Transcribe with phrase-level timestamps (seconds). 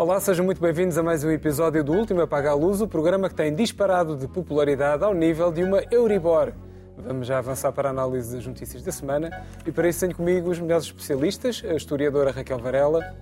[0.00, 3.28] Olá, sejam muito bem-vindos a mais um episódio do Último Apaga a Luz, o programa
[3.28, 6.52] que tem disparado de popularidade ao nível de uma Euribor.
[6.96, 10.50] Vamos já avançar para a análise das notícias da semana e para isso tenho comigo
[10.50, 13.14] os melhores especialistas, a historiadora Raquel Varela,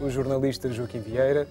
[0.00, 1.46] o jornalista Joaquim Vieira,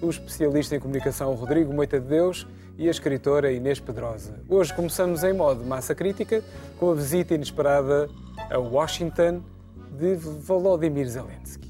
[0.00, 2.46] o especialista em comunicação Rodrigo Moita de Deus
[2.80, 4.40] e a escritora Inês Pedrosa.
[4.48, 6.42] Hoje começamos em modo massa crítica
[6.78, 8.08] com a visita inesperada
[8.50, 9.42] a Washington
[9.98, 11.68] de Volodymyr Zelensky.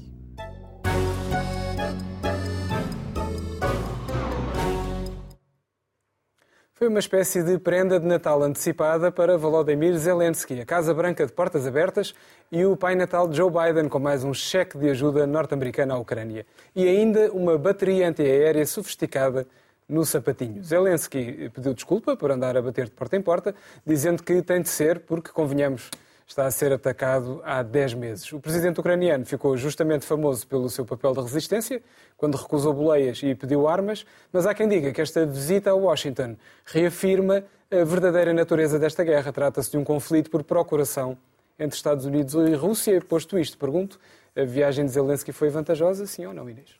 [6.73, 11.33] Foi uma espécie de prenda de Natal antecipada para Volodymyr Zelensky, a Casa Branca de
[11.33, 12.15] portas abertas
[12.49, 15.97] e o Pai Natal de Joe Biden com mais um cheque de ajuda norte-americana à
[15.97, 16.45] Ucrânia.
[16.73, 19.45] E ainda uma bateria antiaérea sofisticada
[19.91, 20.63] no sapatinho.
[20.63, 23.53] Zelensky pediu desculpa por andar a bater de porta em porta,
[23.85, 25.91] dizendo que tem de ser, porque, convenhamos,
[26.25, 28.31] está a ser atacado há 10 meses.
[28.31, 31.83] O presidente ucraniano ficou justamente famoso pelo seu papel de resistência,
[32.15, 36.37] quando recusou boleias e pediu armas, mas há quem diga que esta visita a Washington
[36.65, 39.33] reafirma a verdadeira natureza desta guerra.
[39.33, 41.17] Trata-se de um conflito por procuração
[41.59, 43.01] entre Estados Unidos e Rússia.
[43.01, 43.99] Posto isto, pergunto,
[44.35, 46.79] a viagem de Zelensky foi vantajosa, sim ou não, Inês?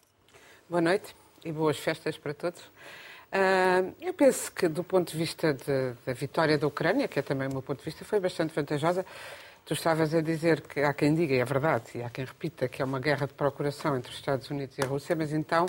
[0.69, 2.61] Boa noite e boas festas para todos.
[3.31, 7.21] Uh, eu penso que, do ponto de vista de, da vitória da Ucrânia, que é
[7.21, 9.05] também o meu ponto de vista, foi bastante vantajosa.
[9.65, 12.67] Tu estavas a dizer que há quem diga, e é verdade, e há quem repita,
[12.67, 15.65] que é uma guerra de procuração entre os Estados Unidos e a Rússia, mas então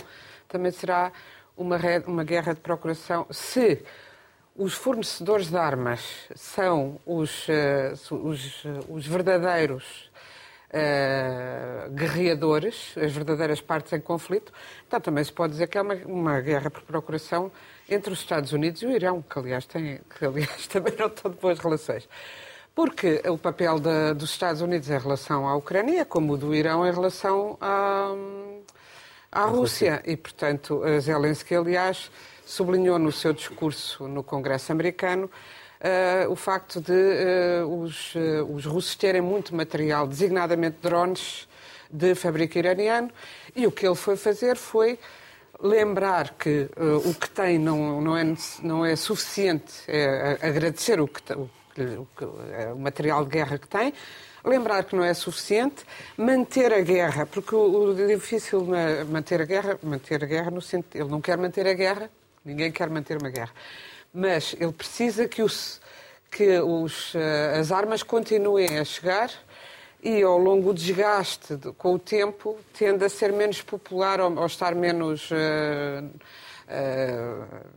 [0.48, 1.12] também será
[1.56, 3.84] uma, uma guerra de procuração se
[4.56, 10.10] os fornecedores de armas são os, uh, os, os verdadeiros
[10.72, 14.52] uh, guerreadores, as verdadeiras partes em conflito,
[14.86, 17.52] então também se pode dizer que é uma, uma guerra por procuração
[17.88, 21.30] entre os Estados Unidos e o Irão, que aliás, tem, que, aliás também não estão
[21.30, 22.08] de boas relações.
[22.74, 26.54] Porque o papel de, dos Estados Unidos em relação à Ucrânia é como o do
[26.54, 28.14] Irão em relação à,
[29.30, 29.96] à Rússia.
[29.96, 30.02] Rússia.
[30.06, 32.10] E, portanto, Zelensky, aliás,
[32.46, 35.30] sublinhou no seu discurso no Congresso americano
[35.82, 41.48] uh, o facto de uh, os, uh, os russos terem muito material, designadamente drones
[41.90, 43.10] de fabrico iraniano,
[43.54, 44.98] e o que ele foi fazer foi
[45.60, 46.68] lembrar que
[47.04, 51.48] o que tem não, não, é, não é suficiente, é agradecer o, que, o,
[52.74, 53.92] o material de guerra que tem,
[54.42, 55.84] lembrar que não é suficiente,
[56.16, 58.66] manter a guerra, porque o, o difícil
[59.08, 62.10] manter a guerra, manter a guerra no sentido, ele não quer manter a guerra,
[62.42, 63.52] ninguém quer manter uma guerra
[64.12, 65.80] mas ele precisa que, os,
[66.30, 69.30] que os, eh, as armas continuem a chegar
[70.02, 74.36] e ao longo do desgaste de, com o tempo tende a ser menos popular ou,
[74.36, 75.30] ou estar menos.
[75.30, 76.10] Uh,
[76.68, 77.72] uh,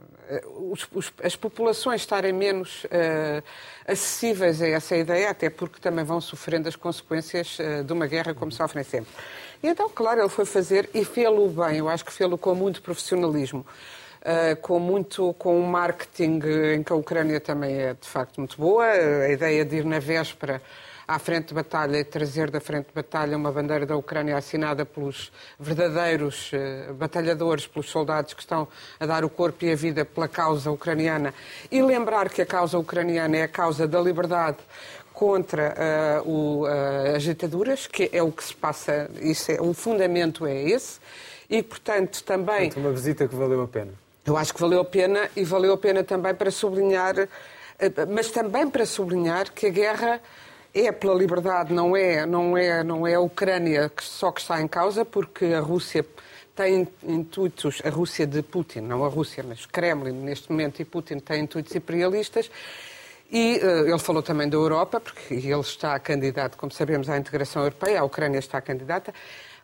[1.24, 3.44] as populações estarem menos uh,
[3.88, 8.52] acessíveis a essa ideia, até porque também vão sofrendo as consequências de uma guerra como
[8.52, 9.14] sofrem sempre.
[9.62, 12.82] E então, claro, ele foi fazer e fê-lo bem, eu acho que fê-lo com muito
[12.82, 13.64] profissionalismo.
[14.26, 16.40] Uh, com muito com um marketing
[16.74, 18.84] em que a Ucrânia também é de facto muito boa.
[18.84, 20.60] A ideia de ir na véspera
[21.08, 24.84] à frente de batalha e trazer da frente de batalha uma bandeira da Ucrânia assinada
[24.84, 28.68] pelos verdadeiros uh, batalhadores, pelos soldados que estão
[29.00, 31.32] a dar o corpo e a vida pela causa ucraniana
[31.72, 34.58] e lembrar que a causa ucraniana é a causa da liberdade
[35.14, 35.76] contra
[36.26, 36.66] uh, o,
[37.16, 41.00] as ditaduras, que é o que se passa, isso é, o fundamento é esse,
[41.50, 42.70] e portanto também...
[42.70, 44.05] Portanto, uma visita que valeu a pena.
[44.26, 48.32] Eu acho que valeu a pena e valeu a pena também para sublinhar, eh, mas
[48.32, 50.22] também para sublinhar que a guerra
[50.74, 54.60] é pela liberdade, não é, não é, não é a Ucrânia que só que está
[54.60, 56.04] em causa, porque a Rússia
[56.56, 61.20] tem intuitos, a Rússia de Putin, não a Rússia, mas Kremlin neste momento e Putin
[61.20, 62.50] têm intuitos imperialistas.
[63.32, 67.64] E uh, ele falou também da Europa, porque ele está candidato, como sabemos, à integração
[67.64, 69.14] europeia, a Ucrânia está candidata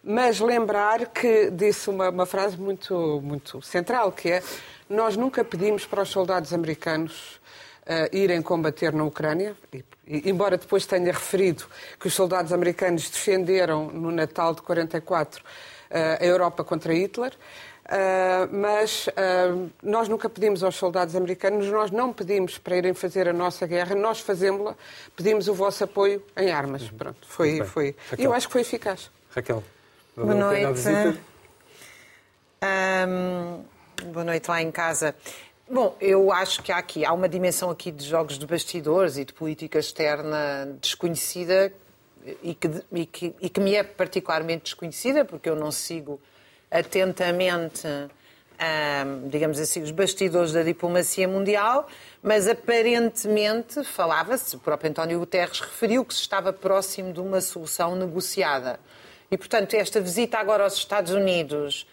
[0.04, 4.44] mas lembrar que disse uma, uma, frase muito, muito central, que é
[4.90, 7.40] nós nunca pedimos para os soldados americanos
[7.84, 9.84] uh, irem combater na Ucrânia, e,
[10.30, 11.66] embora depois tenha referido
[12.00, 15.46] que os soldados americanos defenderam no Natal de 44 uh,
[15.92, 17.34] eh, a Europa contra Hitler,
[17.92, 23.28] Uh, mas uh, nós nunca pedimos aos soldados americanos, nós não pedimos para irem fazer
[23.28, 24.78] a nossa guerra, nós fazemos-la,
[25.14, 26.84] pedimos o vosso apoio em armas.
[26.84, 26.98] Uhum.
[26.98, 27.94] Pronto, foi, foi.
[28.18, 29.12] Eu acho que foi eficaz.
[29.32, 29.62] Raquel.
[30.14, 30.90] Boa noite.
[32.62, 33.64] Um,
[34.12, 35.16] boa noite lá em casa.
[35.70, 39.24] Bom, eu acho que há aqui há uma dimensão aqui de jogos de bastidores e
[39.24, 41.72] de política externa desconhecida
[42.44, 46.20] e que, e que, e que me é particularmente desconhecida porque eu não sigo
[46.70, 51.88] atentamente hum, digamos assim, os bastidores da diplomacia mundial,
[52.22, 57.96] mas aparentemente falava-se, o próprio António Guterres referiu que se estava próximo de uma solução
[57.96, 58.78] negociada.
[59.32, 61.88] E, portanto, esta visita agora aos Estados Unidos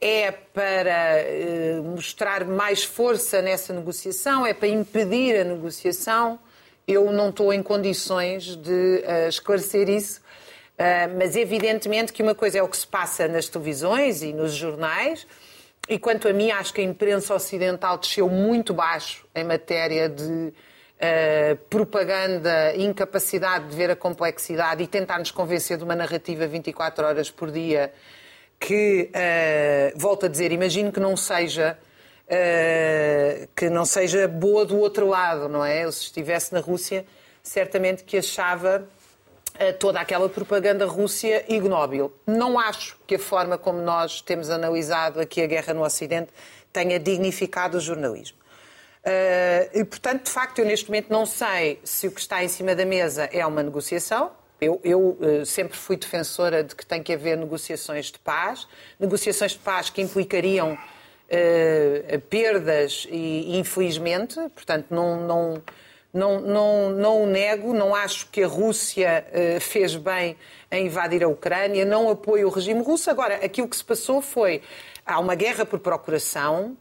[0.00, 6.38] é para eh, mostrar mais força nessa negociação, é para impedir a negociação.
[6.86, 12.58] Eu não estou em condições de uh, esclarecer isso, uh, mas evidentemente que uma coisa
[12.58, 15.26] é o que se passa nas televisões e nos jornais,
[15.88, 20.52] e quanto a mim, acho que a imprensa ocidental desceu muito baixo em matéria de
[21.00, 27.06] uh, propaganda, incapacidade de ver a complexidade e tentar nos convencer de uma narrativa 24
[27.06, 27.92] horas por dia
[28.58, 31.78] que, uh, volto a dizer, imagino que não seja
[32.26, 35.84] uh, que não seja boa do outro lado, não é?
[35.84, 37.04] Eu se estivesse na Rússia,
[37.42, 38.86] certamente que achava
[39.78, 42.12] toda aquela propaganda rússia ignóbil.
[42.26, 46.32] Não acho que a forma como nós temos analisado aqui a guerra no Ocidente
[46.72, 48.36] tenha dignificado o jornalismo.
[49.04, 52.48] Uh, e, portanto, de facto, eu neste momento não sei se o que está em
[52.48, 57.02] cima da mesa é uma negociação, eu, eu uh, sempre fui defensora de que tem
[57.02, 58.66] que haver negociações de paz,
[58.98, 65.62] negociações de paz que implicariam uh, perdas e, infelizmente, portanto, não, não,
[66.12, 70.36] não, não, não o nego, não acho que a Rússia uh, fez bem
[70.70, 73.10] em invadir a Ucrânia, não apoio o regime russo.
[73.10, 74.62] Agora, aquilo que se passou foi,
[75.04, 76.76] há uma guerra por procuração,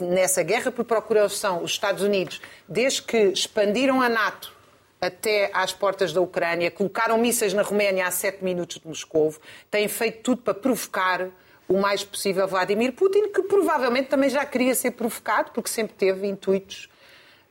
[0.00, 4.52] nessa guerra por procuração, os Estados Unidos, desde que expandiram a NATO
[5.00, 9.34] até às portas da Ucrânia, colocaram mísseis na Roménia a 7 minutos de Moscou,
[9.70, 11.28] têm feito tudo para provocar
[11.68, 16.26] o mais possível Vladimir Putin, que provavelmente também já queria ser provocado, porque sempre teve
[16.26, 16.88] intuitos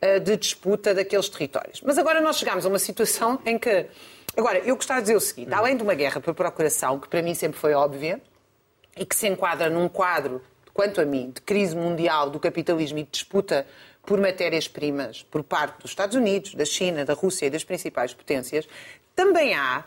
[0.02, 1.82] uh, de disputa daqueles territórios.
[1.82, 3.88] Mas agora nós chegamos a uma situação em que.
[4.38, 7.22] Agora, eu gostava de dizer o seguinte: além de uma guerra por procuração, que para
[7.22, 8.22] mim sempre foi óbvia,
[8.96, 10.42] e que se enquadra num quadro,
[10.74, 13.66] quanto a mim, de crise mundial do capitalismo e de disputa
[14.06, 18.68] por matérias-primas por parte dos Estados Unidos, da China, da Rússia e das principais potências,
[19.16, 19.84] também há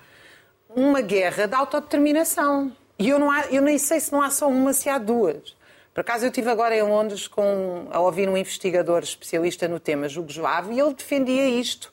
[0.68, 2.72] uma guerra de autodeterminação.
[2.98, 5.56] E eu, não há, eu nem sei se não há só uma, se há duas.
[5.92, 10.08] Por acaso eu estive agora em Londres com, a ouvir um investigador especialista no tema
[10.08, 11.92] jugoslavo e ele defendia isto.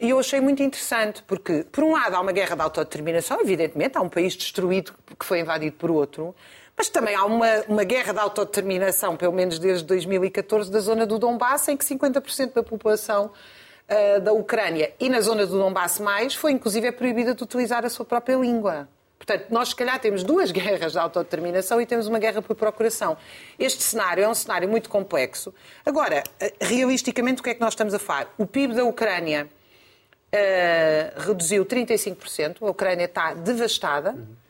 [0.00, 3.96] E eu achei muito interessante, porque, por um lado, há uma guerra de autodeterminação, evidentemente,
[3.96, 6.34] há um país destruído que foi invadido por outro,
[6.76, 11.18] mas também há uma, uma guerra de autodeterminação, pelo menos desde 2014, da zona do
[11.18, 13.30] Donbass, em que 50% da população
[13.88, 17.84] uh, da Ucrânia e na zona do Donbass mais foi inclusive é proibida de utilizar
[17.84, 18.88] a sua própria língua.
[19.16, 23.16] Portanto, nós se calhar temos duas guerras de autodeterminação e temos uma guerra por procuração.
[23.58, 25.54] Este cenário é um cenário muito complexo.
[25.84, 28.34] Agora, eh, realisticamente, o que é que nós estamos a falar?
[28.36, 29.48] O PIB da Ucrânia
[30.34, 34.10] uh, reduziu 35%, a Ucrânia está devastada.
[34.10, 34.43] Uhum.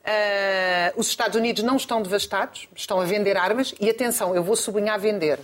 [0.00, 4.56] Uh, os Estados Unidos não estão devastados, estão a vender armas e atenção, eu vou
[4.56, 5.38] sublinhar vender,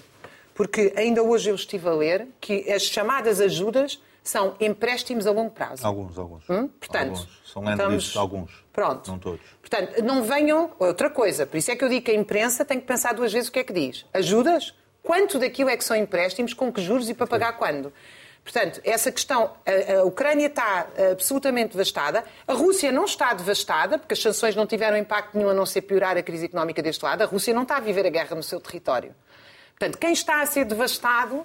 [0.55, 5.51] porque ainda hoje eu estive a ler que as chamadas ajudas são empréstimos a longo
[5.51, 5.87] prazo.
[5.87, 6.51] Alguns, alguns.
[6.51, 6.69] Hum?
[6.69, 7.53] Portanto, alguns.
[7.53, 8.17] São estamos...
[8.17, 8.65] alguns.
[8.73, 9.11] Pronto.
[9.11, 9.41] Não todos.
[9.61, 10.73] Portanto, não venham.
[10.79, 13.33] Outra coisa, por isso é que eu digo que a imprensa tem que pensar duas
[13.33, 14.05] vezes o que é que diz.
[14.13, 14.75] Ajudas?
[15.03, 17.93] Quanto daquilo é que são empréstimos, com que juros e para pagar quando?
[18.47, 24.15] Portanto, essa questão, a, a, Ucrânia está absolutamente devastada, a Rússia não está devastada, porque
[24.15, 27.23] as sanções não tiveram impacto nenhum a não ser piorar a crise económica deste lado,
[27.23, 29.13] a Rússia não está a viver a guerra no seu território.
[29.77, 31.45] Portanto, quem está a ser devastado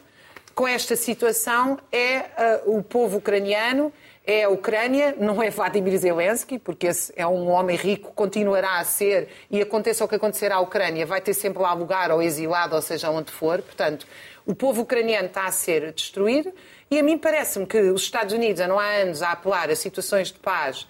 [0.54, 2.20] com esta situação é
[2.66, 3.92] uh, o povo ucraniano,
[4.24, 8.84] é a Ucrânia, não é Vladimir Zelensky, porque esse é um homem rico, continuará a
[8.84, 12.76] ser, e aconteça o que acontecer à Ucrânia, vai ter sempre lá lugar, ou exilado,
[12.76, 13.64] ou seja onde for.
[13.64, 14.06] Portanto,
[14.46, 16.52] o povo ucraniano está a ser destruído
[16.90, 20.28] e a mim parece-me que os Estados Unidos andam há anos a apelar a situações
[20.30, 20.88] de paz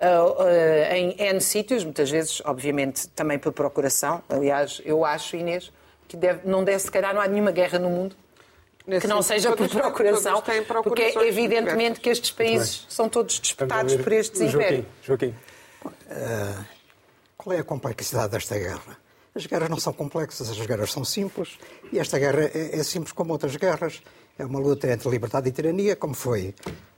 [0.00, 4.22] uh, uh, em N sítios, muitas vezes, obviamente, também por procuração.
[4.28, 5.72] Aliás, eu acho, Inês,
[6.06, 8.16] que deve, não deve, se calhar, não há nenhuma guerra no mundo
[8.98, 10.42] que não seja por procuração,
[10.82, 14.86] porque é evidentemente que estes países são todos disputados por estes impérios.
[15.02, 15.34] Joaquim.
[15.84, 16.64] Uh,
[17.36, 18.98] qual é a complexidade desta guerra?
[19.34, 21.56] As guerras não são complexas, as guerras são simples,
[21.92, 24.02] e esta guerra é, é simples como outras guerras.
[24.36, 26.54] É uma luta entre liberdade e tirania, como foi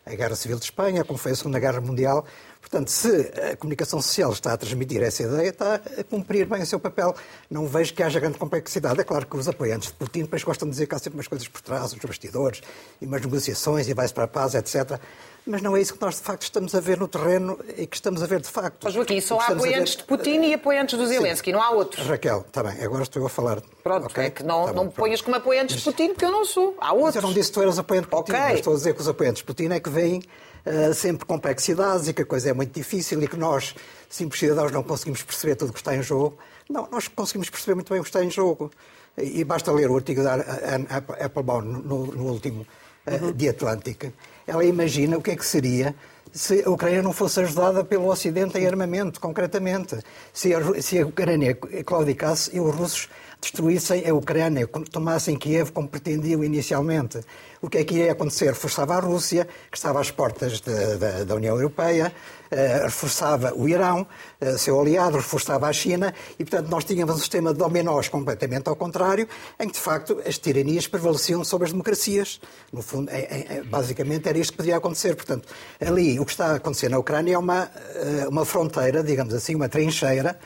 [0.07, 2.25] a Guerra Civil de Espanha, como foi a Segunda Guerra Mundial.
[2.61, 6.67] Portanto, se a comunicação social está a transmitir essa ideia, está a cumprir bem o
[6.67, 7.15] seu papel.
[7.51, 9.01] Não vejo que haja grande complexidade.
[9.01, 11.29] É claro que os apoiantes de Putin depois gostam de dizer que há sempre umas
[11.29, 12.63] coisas por trás, os bastidores,
[13.01, 14.99] e umas negociações, e vai-se para a paz, etc
[15.47, 17.97] mas não é isso que nós de facto estamos a ver no terreno e que
[17.97, 18.79] estamos a ver de facto.
[18.85, 20.01] Mas Joaquim, só há apoiantes ver...
[20.01, 21.53] de Putin e apoiantes do Zelensky, Sim.
[21.53, 22.07] não há outros.
[22.07, 23.61] Raquel, está bem, agora estou a falar.
[23.83, 24.27] Pronto, okay?
[24.27, 25.85] é que não, tá não me ponhas como apoiantes mas...
[25.85, 26.77] de Putin, porque eu não sou.
[26.79, 27.07] Há outros.
[27.07, 28.55] Mas eu não disse que tu eras apoiante de Putin, okay.
[28.55, 30.23] estou a dizer que os apoiantes de Putin é que veem
[30.65, 33.75] uh, sempre complexidades e que a coisa é muito difícil e que nós,
[34.09, 36.39] simples cidadãos, não conseguimos perceber tudo o que está em jogo.
[36.69, 38.71] Não, nós conseguimos perceber muito bem o que está em jogo.
[39.19, 40.87] E basta ler o artigo da Anne
[41.21, 42.67] Applebaum no, no último
[43.07, 43.33] uh, uhum.
[43.33, 44.13] The Atlantic.
[44.47, 45.95] Ela imagina o que é que seria
[46.33, 49.99] se a Ucrânia não fosse ajudada pelo Ocidente em armamento, concretamente.
[50.33, 53.09] Se a, se a Ucrânia claudicasse e os russos
[53.43, 57.21] destruíssem a Ucrânia, tomassem Kiev como pretendiam inicialmente.
[57.61, 58.47] O que é que ia acontecer?
[58.47, 62.13] Reforçava a Rússia, que estava às portas de, de, da União Europeia,
[62.51, 64.07] uh, reforçava o Irão,
[64.41, 68.69] uh, seu aliado, reforçava a China, e, portanto, nós tínhamos um sistema de dominós completamente
[68.69, 72.41] ao contrário, em que, de facto, as tiranias prevaleciam sobre as democracias.
[72.73, 75.17] No fundo, é, é, é basicamente era isto que podia acontecer.
[75.17, 75.49] Portanto,
[75.81, 79.55] ali, o que está a acontecer na Ucrânia é uma, uh, uma fronteira, digamos assim,
[79.57, 80.39] uma trincheira,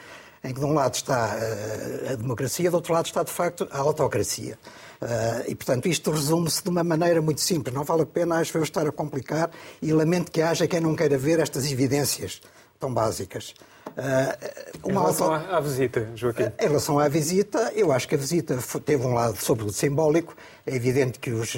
[0.43, 3.67] em que de um lado está eh, a democracia, do outro lado está, de facto,
[3.71, 4.59] a autocracia.
[5.01, 7.75] Uh, e, portanto, isto resume-se de uma maneira muito simples.
[7.75, 9.51] Não vale a pena, acho eu, estar a complicar
[9.83, 12.41] e lamento que haja quem não queira ver estas evidências
[12.81, 13.55] tão básicas.
[13.89, 15.55] Uh, em relação auto...
[15.55, 16.45] à visita, Joaquim?
[16.45, 20.35] Uh, em relação à visita, eu acho que a visita teve um lado, sobretudo, simbólico.
[20.67, 21.55] É evidente que os,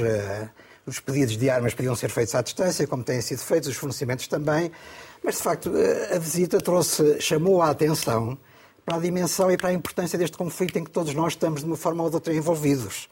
[0.87, 4.27] os pedidos de armas podiam ser feitos à distância, como têm sido feitos, os fornecimentos
[4.27, 4.73] também.
[5.23, 5.73] Mas, de facto,
[6.13, 8.39] a visita trouxe, chamou a atenção
[8.89, 11.67] para a dimensão e para a importância deste conflito em que todos nós estamos, de
[11.67, 13.07] uma forma ou de outra, envolvidos.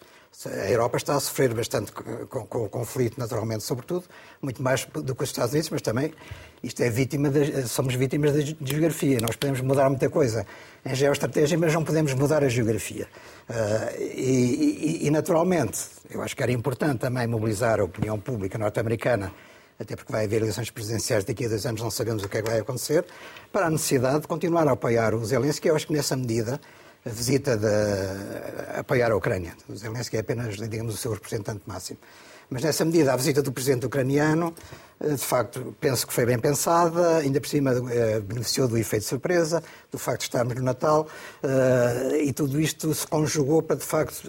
[0.47, 4.05] A Europa está a sofrer bastante com, com, o conflito, naturalmente, sobretudo,
[4.41, 6.15] muito mais do que os Estados Unidos, mas também
[6.63, 9.19] isto é vítima de, somos vítimas da geografia.
[9.21, 10.47] Nós podemos mudar muita coisa
[10.85, 13.07] em geoestratégia, mas não podemos mudar a geografia.
[13.49, 15.79] Uh, e, e, e, naturalmente,
[16.09, 19.31] eu acho que era importante também mobilizar a opinião pública norte-americana
[19.79, 22.43] até porque vai haver eleições presidenciais daqui a dois anos, não sabemos o que é
[22.43, 23.05] que vai acontecer,
[23.53, 25.69] para a necessidade de continuar a apoiar o Zelensky.
[25.69, 26.61] Eu acho que nessa medida
[27.07, 29.55] a visita de apoiar a Ucrânia.
[29.69, 32.01] O Zelensky é apenas, digamos, o seu representante máximo.
[32.51, 34.53] Mas nessa medida, a visita do presidente ucraniano,
[35.01, 39.03] eh, de facto, penso que foi bem pensada, ainda por cima eh, beneficiou do efeito
[39.03, 41.09] de surpresa, do facto de estarmos no Natal,
[41.43, 44.29] eh, e tudo isto se conjugou para, de facto,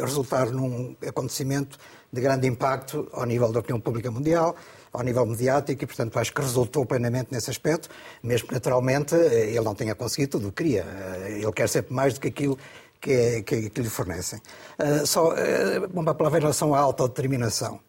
[0.00, 1.78] resultar num acontecimento
[2.12, 4.56] de grande impacto ao nível da opinião pública mundial,
[4.96, 7.88] ao nível mediático e, portanto, acho que resultou plenamente nesse aspecto,
[8.22, 10.84] mesmo que naturalmente eh, ele não tenha conseguido tudo o que queria.
[10.84, 12.58] Eh, ele quer sempre mais do que aquilo
[13.00, 14.40] que, é, que, que lhe fornecem.
[14.78, 15.34] Uh, só uh,
[15.92, 17.80] uma palavra em relação à autodeterminação.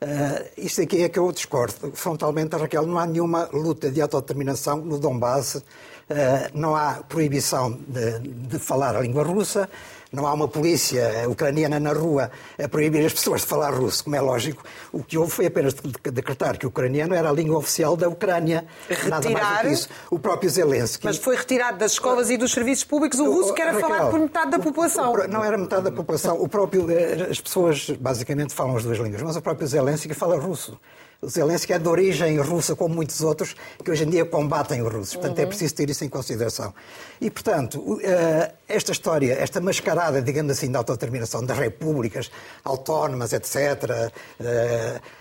[0.00, 2.86] Uh, isto aqui é que eu discordo frontalmente, Raquel.
[2.86, 5.62] Não há nenhuma luta de autodeterminação no Donbass, uh,
[6.52, 9.68] não há proibição de, de falar a língua russa,
[10.12, 12.30] não há uma polícia ucraniana na rua
[12.62, 14.62] a proibir as pessoas de falar russo, como é lógico.
[14.92, 18.64] O que houve foi apenas decretar que o ucraniano era a língua oficial da Ucrânia.
[18.88, 19.10] Retirar...
[19.10, 19.88] Nada mais do que isso.
[20.10, 21.04] O próprio Zelensky.
[21.04, 24.10] Mas foi retirado das escolas e dos serviços públicos o russo, que era Raquel, falado
[24.10, 25.12] por metade da população.
[25.12, 26.40] O, o, não era metade da população.
[26.40, 30.38] O próprio, eh, as pessoas basicamente falam as duas línguas, mas o próprio Zelensky fala
[30.38, 30.78] russo.
[31.20, 34.92] O Zelensky é de origem russa, como muitos outros, que hoje em dia combatem os
[34.92, 35.14] russos.
[35.14, 35.46] Portanto, é uhum.
[35.46, 36.74] é preciso ter isso em consideração.
[37.20, 42.30] E, portanto, eh, esta história, esta mascarada, digamos assim, da autodeterminação das repúblicas
[42.62, 44.12] autónomas, etc.,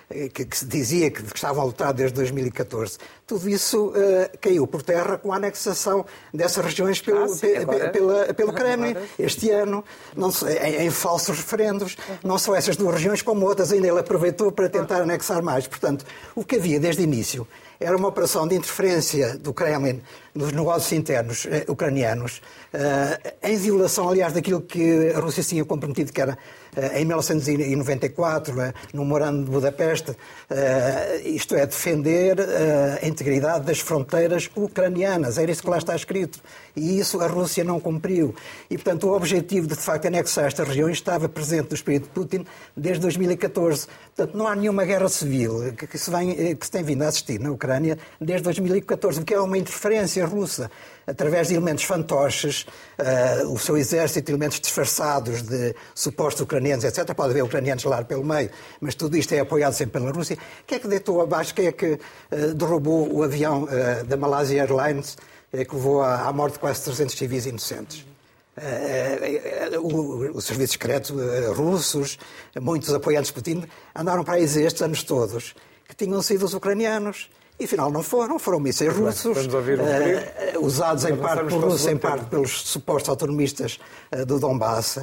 [0.10, 3.94] que, que, se dizia que, que, estavam a lutar desde 2014, tudo isso uh,
[4.40, 8.96] caiu por terra com a anexação dessas regiões pelo, ah, sim, agora, pela, pelo Kremlin
[9.18, 9.84] este ano,
[10.16, 10.30] não,
[10.64, 11.98] em, em, falsos referendos.
[12.08, 12.16] Uhum.
[12.24, 15.68] Não só essas duas regiões, como outras ainda ele aproveitou para tentar anexar mais.
[15.68, 17.48] Portanto, o que havia desde o início
[17.80, 20.02] era uma operação de interferência do Kremlin
[20.34, 22.42] nos negócios internos eh, ucranianos,
[22.74, 26.38] eh, em violação, aliás, daquilo que a Rússia tinha comprometido, que era eh,
[26.94, 30.16] em 1994, eh, no Memorando de Budapeste,
[30.50, 35.38] eh, isto é, defender eh, a integridade das fronteiras ucranianas.
[35.38, 36.40] Era isso que lá está escrito.
[36.76, 38.36] E isso a Rússia não cumpriu.
[38.70, 42.10] E, portanto, o objetivo de, de facto, anexar estas regiões estava presente no espírito de
[42.10, 43.88] Putin desde 2014.
[44.16, 47.40] Portanto, não há nenhuma guerra civil que se, vem, que se tem vindo a assistir
[47.40, 50.70] na Ucrânia desde 2014, porque é uma interferência russa
[51.08, 52.66] através de elementos fantoches,
[53.00, 57.14] uh, o seu exército, elementos disfarçados de supostos ucranianos, etc.
[57.14, 58.50] Pode haver ucranianos lá pelo meio,
[58.82, 60.38] mas tudo isto é apoiado sempre pela Rússia.
[60.66, 64.62] Quem é que deitou abaixo, quem é que uh, derrubou o avião uh, da Malaysia
[64.62, 65.18] Airlines
[65.52, 68.06] que levou à, à morte de quase 300 civis inocentes?
[70.34, 71.14] Os serviços secretos
[71.56, 72.18] russos,
[72.60, 75.56] muitos apoiantes de Putin, andaram para aí estes anos todos,
[75.88, 77.30] que tinham sido os ucranianos.
[77.58, 82.26] E afinal não foram, foram mísseis russos, uh, usados em parte por russos, em parte
[82.26, 83.80] pelos supostos autonomistas
[84.12, 85.00] uh, do Donbass.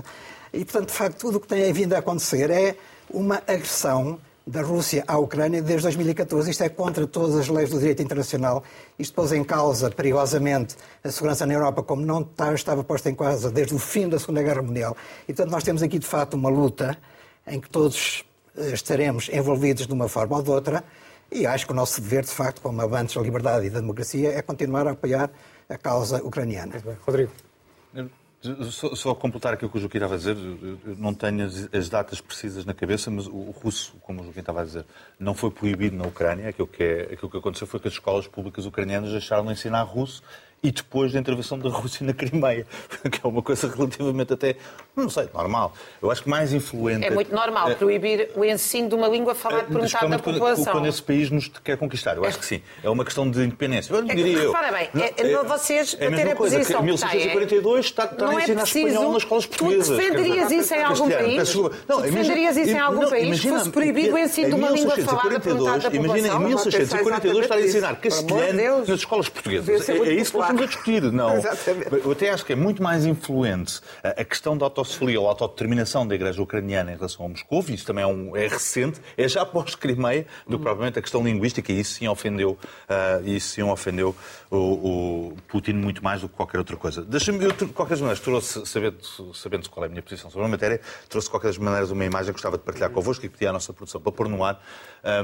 [0.52, 2.76] E, portanto, de facto, tudo o que tem vindo a acontecer é
[3.08, 6.50] uma agressão da Rússia à Ucrânia desde 2014.
[6.50, 8.62] Isto é contra todas as leis do direito internacional.
[8.98, 13.50] Isto pôs em causa, perigosamente, a segurança na Europa, como não estava posta em causa
[13.50, 14.96] desde o fim da Segunda Guerra Mundial.
[15.24, 16.98] E, portanto, nós temos aqui, de facto, uma luta
[17.46, 18.24] em que todos
[18.56, 20.84] eh, estaremos envolvidos de uma forma ou de outra
[21.32, 24.30] E acho que o nosso dever, de facto, como amantes da liberdade e da democracia,
[24.30, 25.30] é continuar a apoiar
[25.68, 26.74] a causa ucraniana.
[27.06, 27.32] Rodrigo.
[28.70, 31.88] Só, só, completar aquilo que o Joaquim estava a dizer, eu não tenho as, as,
[31.88, 34.84] datas precisas na cabeça, mas o russo, como o Joaquim estava a dizer,
[35.18, 36.48] não foi proibido na Ucrânia.
[36.48, 39.84] Aquilo que, é, aquilo que aconteceu foi que as escolas públicas ucranianas deixaram de ensinar
[39.84, 40.24] russo
[40.62, 42.64] e depois da intervenção da Rússia na Crimeia,
[43.10, 44.54] que é uma coisa relativamente até,
[44.94, 45.72] não sei, normal.
[46.00, 47.04] Eu acho que mais influente...
[47.04, 50.72] É muito normal é, proibir o ensino de uma língua falada por metade da população.
[50.72, 52.62] Quando esse país nos quer conquistar, eu acho que sim.
[52.80, 53.92] É uma questão de independência.
[53.92, 54.52] Eu diria eu.
[54.52, 58.34] Repara bem, é, é, vocês, é a ter a posição que 1642 está, está a
[58.34, 59.88] ensinar espanhol nas escolas portuguesas.
[59.88, 61.54] Tu defenderias isso em algum país?
[61.88, 64.96] Não, tu defenderias isso em algum país se fosse proibido o ensino de uma língua
[64.98, 65.92] falada por metade da população?
[65.92, 69.88] Imagina, em 1642 estar a ensinar castelhano nas escolas portuguesas.
[69.88, 72.04] É isso que estamos a discutir, não Exatamente.
[72.04, 76.14] Eu até acho que é muito mais influente a questão da autossolia ou autodeterminação da
[76.14, 80.26] Igreja Ucraniana em relação ao Moscou, isso também é, um, é recente, é já pós-Crimeia,
[80.46, 84.14] do que propriamente a questão linguística, e isso sim ofendeu, uh, isso sim ofendeu
[84.56, 87.02] o, o, Putin muito mais do que qualquer outra coisa.
[87.02, 88.98] Deixa-me, eu, de qualquer maneira, trouxe, sabendo,
[89.34, 92.26] sabendo qual é a minha posição sobre a matéria, trouxe de qualquer maneira uma imagem
[92.26, 94.62] que gostava de partilhar convosco e que pedi à nossa produção para pôr no ar,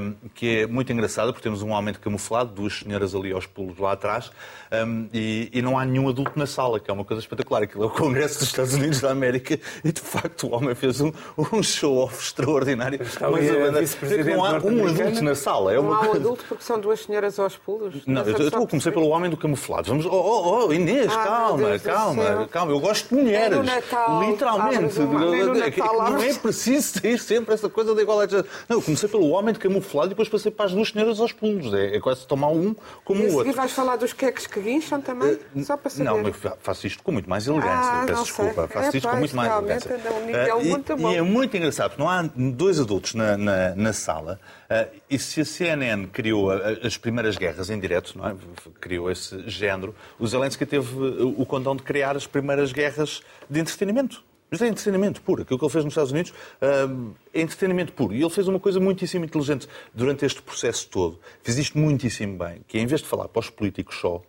[0.01, 3.77] um, que é muito engraçada, porque temos um homem camuflado, duas senhoras ali aos pulos
[3.77, 4.31] lá atrás,
[4.71, 7.63] um, e, e, não há nenhum adulto na sala, que é uma coisa espetacular.
[7.63, 11.01] Aquilo é o Congresso dos Estados Unidos da América, e de facto o homem fez
[11.01, 11.11] um,
[11.53, 12.99] um show-off extraordinário.
[12.99, 15.73] Mas não há um adulto na sala.
[15.73, 18.05] É não há um adulto porque são duas senhoras aos pulos?
[18.07, 19.89] Não, eu, eu comecei pelo homem do camuflado.
[19.89, 22.71] Vamos, oh, oh, oh Inês, ah, calma, calma, calma.
[22.71, 23.57] Eu gosto de mulheres.
[23.57, 24.99] É Natal, Literalmente.
[24.99, 28.35] Natal, não é preciso ter sempre essa coisa da igualdade.
[28.67, 31.31] Não, eu comecei pelo homem de camuflado e depois passei para as duas senhoras aos
[31.31, 31.73] pulos.
[31.73, 33.51] É, é quase tomar um como o outro.
[33.51, 35.39] E vais falar dos queques que guincham também?
[35.55, 36.03] Uh, Só para saber.
[36.03, 37.73] Não, mas faço isto com muito mais elegância.
[37.73, 38.53] Ah, Peço desculpa.
[38.53, 38.67] Sei.
[38.67, 39.95] Faço é, isto com muito mais elegância.
[39.95, 43.93] Uh, muito e, e, é muito engraçado, porque não há dois adultos na, na, na
[43.93, 44.39] sala.
[44.69, 48.35] Uh, e se a CNN criou as primeiras guerras em direto, não é?
[48.79, 54.23] criou esse género, o Zelensky teve o condão de criar as primeiras guerras de entretenimento.
[54.51, 55.41] Mas é entretenimento puro.
[55.41, 58.13] Aquilo que ele fez nos Estados Unidos uh, é entretenimento puro.
[58.13, 61.19] E ele fez uma coisa muitíssimo inteligente durante este processo todo.
[61.41, 64.23] Fez isto muitíssimo bem, que em vez de falar para os políticos só, uh,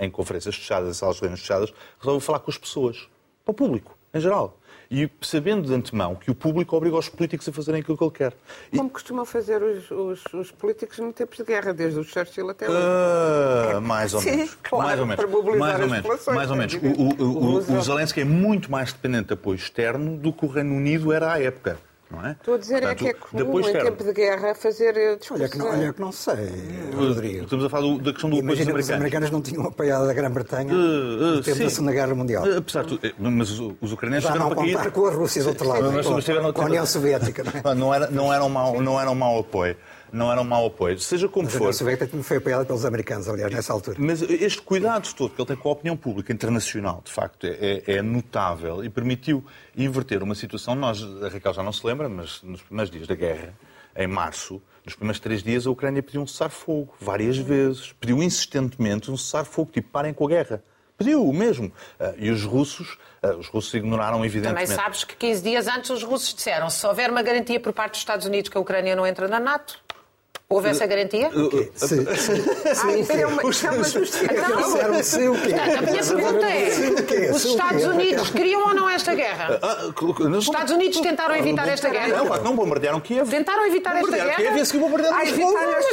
[0.00, 3.08] em conferências fechadas, em salas de reuniões fechadas, resolveu falar com as pessoas,
[3.44, 4.58] para o público, em geral
[4.90, 8.10] e sabendo de antemão que o público obriga os políticos a fazerem aquilo que ele
[8.10, 8.34] quer.
[8.74, 12.68] Como costumam fazer os, os, os, políticos no tempos de guerra, desde o Churchill até
[12.68, 12.78] hoje?
[13.76, 14.50] Uh, mais ou menos.
[14.50, 15.24] Sim, claro, mais ou menos.
[15.24, 16.26] Para mobilizar mais ou menos.
[16.26, 16.74] Mais ou menos.
[16.74, 20.48] O, o, o, o Zelensky é muito mais dependente de apoio externo do que o
[20.48, 21.78] Reino Unido era à época.
[22.10, 22.32] Não é?
[22.32, 25.40] Estou a dizer Portanto, é que é comum em tempo de guerra fazer discussões.
[25.40, 26.52] Olha que não, olha que não sei,
[26.94, 27.44] Rodrigo.
[27.44, 28.84] Estamos a falar da questão do apoio dos americanos.
[28.84, 31.64] os americanos não tinham apoiado a Grã-Bretanha uh, uh, no tempo sim.
[31.64, 32.44] da Segunda Guerra Mundial.
[32.44, 35.68] Uh, apesar de mas os ucranianos Já não para contar com a Rússia do outro
[35.68, 37.42] lado, mas, mas com, com a União Soviética.
[37.42, 37.74] Não, é?
[37.74, 39.76] não, era, não, era um mau, não era um mau apoio
[40.16, 40.98] não era um mau apoio.
[40.98, 41.58] Seja como mas for.
[41.58, 43.96] A União Soviética foi apoiada pelos americanos, aliás, nessa altura.
[44.00, 47.82] Mas este cuidado todo que ele tem com a opinião pública internacional, de facto, é,
[47.86, 49.44] é, é notável e permitiu
[49.76, 50.74] inverter uma situação.
[50.74, 53.54] Nós, a Raquel já não se lembra, mas nos primeiros dias da guerra,
[53.94, 57.92] em março, nos primeiros três dias, a Ucrânia pediu um cessar-fogo, várias vezes.
[57.92, 60.62] Pediu insistentemente um cessar-fogo, tipo, parem com a guerra.
[60.96, 61.70] Pediu o mesmo.
[62.00, 64.68] Ah, e os russos, ah, os russos ignoraram, evidentemente.
[64.68, 67.92] Também sabes que 15 dias antes os russos disseram se houver uma garantia por parte
[67.92, 69.78] dos Estados Unidos que a Ucrânia não entra na NATO,
[70.48, 71.28] Houve essa garantia?
[71.74, 72.06] Sim.
[72.08, 75.02] Ah, isso é uma, isso é uma justificação.
[75.02, 75.52] Sim, o quê?
[75.52, 79.58] A minha pergunta é, os Estados Unidos queriam ou não esta guerra?
[79.60, 79.92] Ah,
[80.36, 82.22] os Estados Unidos tentaram evitar esta guerra?
[82.22, 83.28] Não, não bombardearam Kiev.
[83.28, 84.36] Tentaram evitar esta guerra?
[84.36, 85.32] Kiev e a seguir bombardearam Mas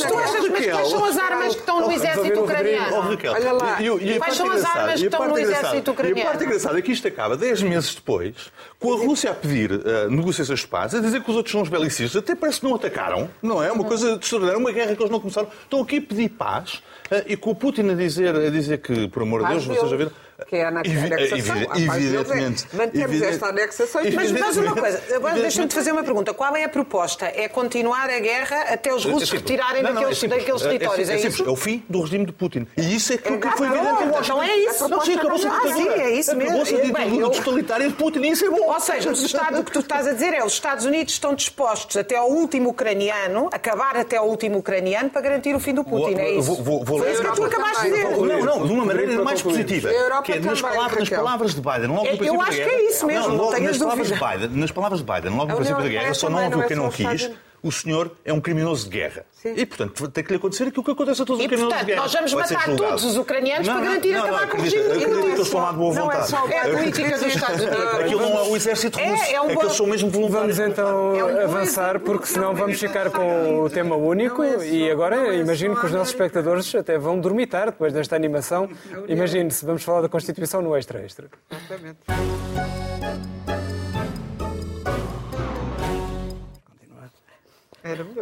[0.05, 2.95] tu achas, mas quais são as armas que estão no exército ucraniano?
[3.33, 3.77] Olha lá.
[4.19, 6.19] Quais são as armas que estão no exército ucraniano?
[6.19, 8.35] E a parte engraçada é que isto acaba 10 meses depois,
[8.79, 9.71] com a Rússia a pedir
[10.11, 12.75] negociações de paz, a dizer que os outros são os belicistas, até parece que não
[12.75, 13.71] atacaram, não é?
[13.71, 15.49] Uma coisa era uma guerra que eles não começaram.
[15.63, 19.07] Estão aqui a pedir paz uh, e com o Putin a dizer, a dizer que,
[19.07, 20.11] por amor de Deus, vocês já viram.
[20.47, 21.57] Que é a anexação.
[21.75, 22.67] Evidentemente.
[22.73, 24.01] Mantemos esta anexação.
[24.13, 26.33] Mas, mas uma coisa, agora deixa-me te fazer uma pergunta.
[26.33, 27.25] Qual é a proposta?
[27.25, 30.65] É continuar a guerra até os russos é retirarem não, não, daqueles, é daqueles é
[30.65, 31.09] territórios?
[31.09, 31.43] É, é, isso?
[31.47, 32.67] É o fim do regime de Putin.
[32.77, 34.05] E isso é que, que foi evidente.
[34.05, 34.87] Não, não é isso.
[34.87, 36.49] Não, sim, acabou-se ah, sim, é isso mesmo.
[36.49, 38.21] Acabou-se a ditadura totalitária de Putin.
[38.21, 38.71] Isso é bom.
[38.71, 42.15] Ou seja, o que tu estás a dizer é os Estados Unidos estão dispostos até
[42.15, 46.15] ao último ucraniano, acabar até ao último ucraniano para garantir o fim do Putin.
[46.15, 46.55] É isso.
[46.63, 48.09] Foi isso que tu acabaste de dizer.
[48.09, 49.89] Não, não, de uma maneira mais positiva.
[50.23, 53.05] Que é nas palavras nas palavras de Biden, logo no Eu acho que é isso
[53.05, 56.13] mesmo, não, nas palavras de Biden, Nas palavras de Biden, logo no princípio da guerra,
[56.13, 57.29] só não ouviu quem não quis
[57.63, 59.25] o senhor é um criminoso de guerra.
[59.31, 59.53] Sim.
[59.55, 61.85] E, portanto, tem que lhe acontecer aquilo que acontece a todos e, os criminosos portanto,
[61.85, 62.01] de guerra.
[62.03, 64.83] nós vamos matar todos os ucranianos não, para garantir não, acabar com o regime.
[64.83, 66.13] Acredito, acredito que eles estão lá de boa vontade.
[66.13, 67.93] Não é só a política dos Estados Unidos.
[67.95, 70.57] Aquilo não é o exército russo, é, é, um é que eles são mesmo voluntários.
[70.57, 75.33] Vamos então é avançar, porque senão vamos ficar com o tema único é e agora
[75.35, 78.69] imagino que os nossos espectadores até vão dormitar depois desta animação.
[79.07, 81.29] Imagine-se, vamos falar da Constituição no Extra-Extra.
[81.49, 81.99] Exatamente.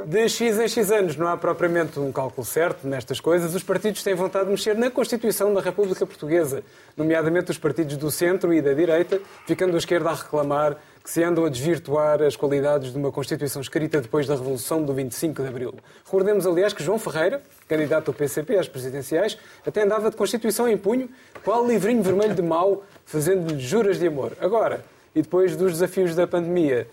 [0.08, 3.54] De X em X anos não há propriamente um cálculo certo nestas coisas.
[3.54, 6.64] Os partidos têm vontade de mexer na Constituição da República Portuguesa,
[6.98, 11.24] nomeadamente os partidos do centro e da direita, ficando a esquerda a reclamar que se
[11.24, 15.48] andam a desvirtuar as qualidades de uma Constituição escrita depois da Revolução do 25 de
[15.48, 15.76] Abril.
[16.04, 20.76] Recordemos, aliás, que João Ferreira, candidato do PCP às presidenciais, até andava de Constituição em
[20.76, 21.08] punho,
[21.44, 24.36] qual livrinho vermelho de mau, fazendo-lhe juras de amor.
[24.42, 24.84] Agora,
[25.16, 26.88] e depois dos desafios da pandemia,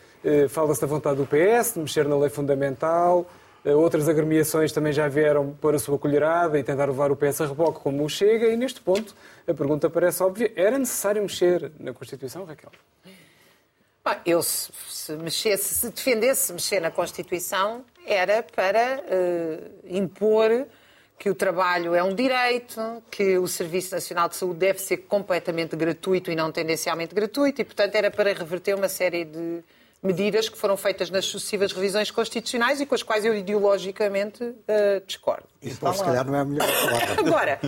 [0.49, 3.27] fala-se da vontade do PS de mexer na lei fundamental.
[3.65, 7.43] Eh, outras agremiações também já vieram pôr a sua colherada e tentar levar o PS
[7.43, 8.47] a reboque como o Chega.
[8.47, 9.15] E neste ponto
[9.47, 10.51] a pergunta parece óbvia.
[10.57, 12.71] Era necessário mexer na Constituição, Raquel?
[14.25, 20.67] Eu, se, se mexesse, se defendesse mexer na Constituição, era para uh, impor
[21.19, 25.77] que o trabalho é um direito, que o Serviço Nacional de Saúde deve ser completamente
[25.77, 29.63] gratuito e não tendencialmente gratuito, e, portanto, era para reverter uma série de
[30.03, 34.55] medidas que foram feitas nas sucessivas revisões constitucionais e com as quais eu ideologicamente uh,
[35.07, 35.45] discordo.
[35.63, 37.15] Impor, se calhar, não é a melhor palavra.
[37.19, 37.61] Agora.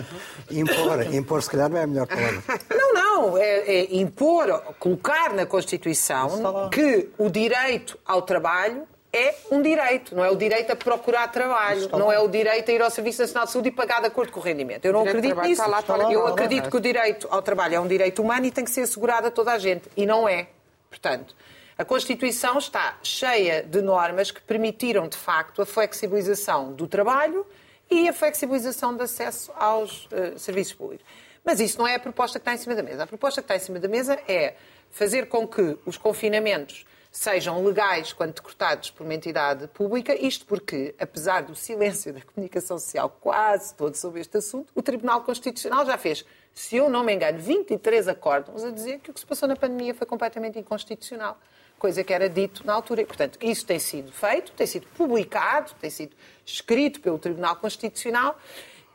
[0.49, 2.41] impor, impor, se calhar, não é a melhor palavra.
[2.69, 3.37] Não, não.
[3.37, 10.23] É, é impor, colocar na Constituição que o direito ao trabalho é um direito, não
[10.23, 13.45] é o direito a procurar trabalho, não é o direito a ir ao Serviço Nacional
[13.45, 14.85] de Saúde e pagar de acordo com o rendimento.
[14.85, 15.61] Eu não acredito nisso.
[16.09, 18.81] Eu acredito que o direito ao trabalho é um direito humano e tem que ser
[18.81, 19.89] assegurado a toda a gente.
[19.97, 20.47] E não é.
[20.89, 21.35] Portanto,
[21.81, 27.43] a Constituição está cheia de normas que permitiram, de facto, a flexibilização do trabalho
[27.89, 31.03] e a flexibilização de acesso aos uh, serviços públicos.
[31.43, 33.01] Mas isso não é a proposta que está em cima da mesa.
[33.01, 34.53] A proposta que está em cima da mesa é
[34.91, 40.93] fazer com que os confinamentos sejam legais quando decretados por uma entidade pública, isto porque,
[40.99, 45.97] apesar do silêncio da comunicação social quase todo sobre este assunto, o Tribunal Constitucional já
[45.97, 49.47] fez, se eu não me engano, 23 acórdãos a dizer que o que se passou
[49.47, 51.37] na pandemia foi completamente inconstitucional
[51.81, 53.01] coisa que era dito na altura.
[53.01, 58.37] E, portanto, isso tem sido feito, tem sido publicado, tem sido escrito pelo Tribunal Constitucional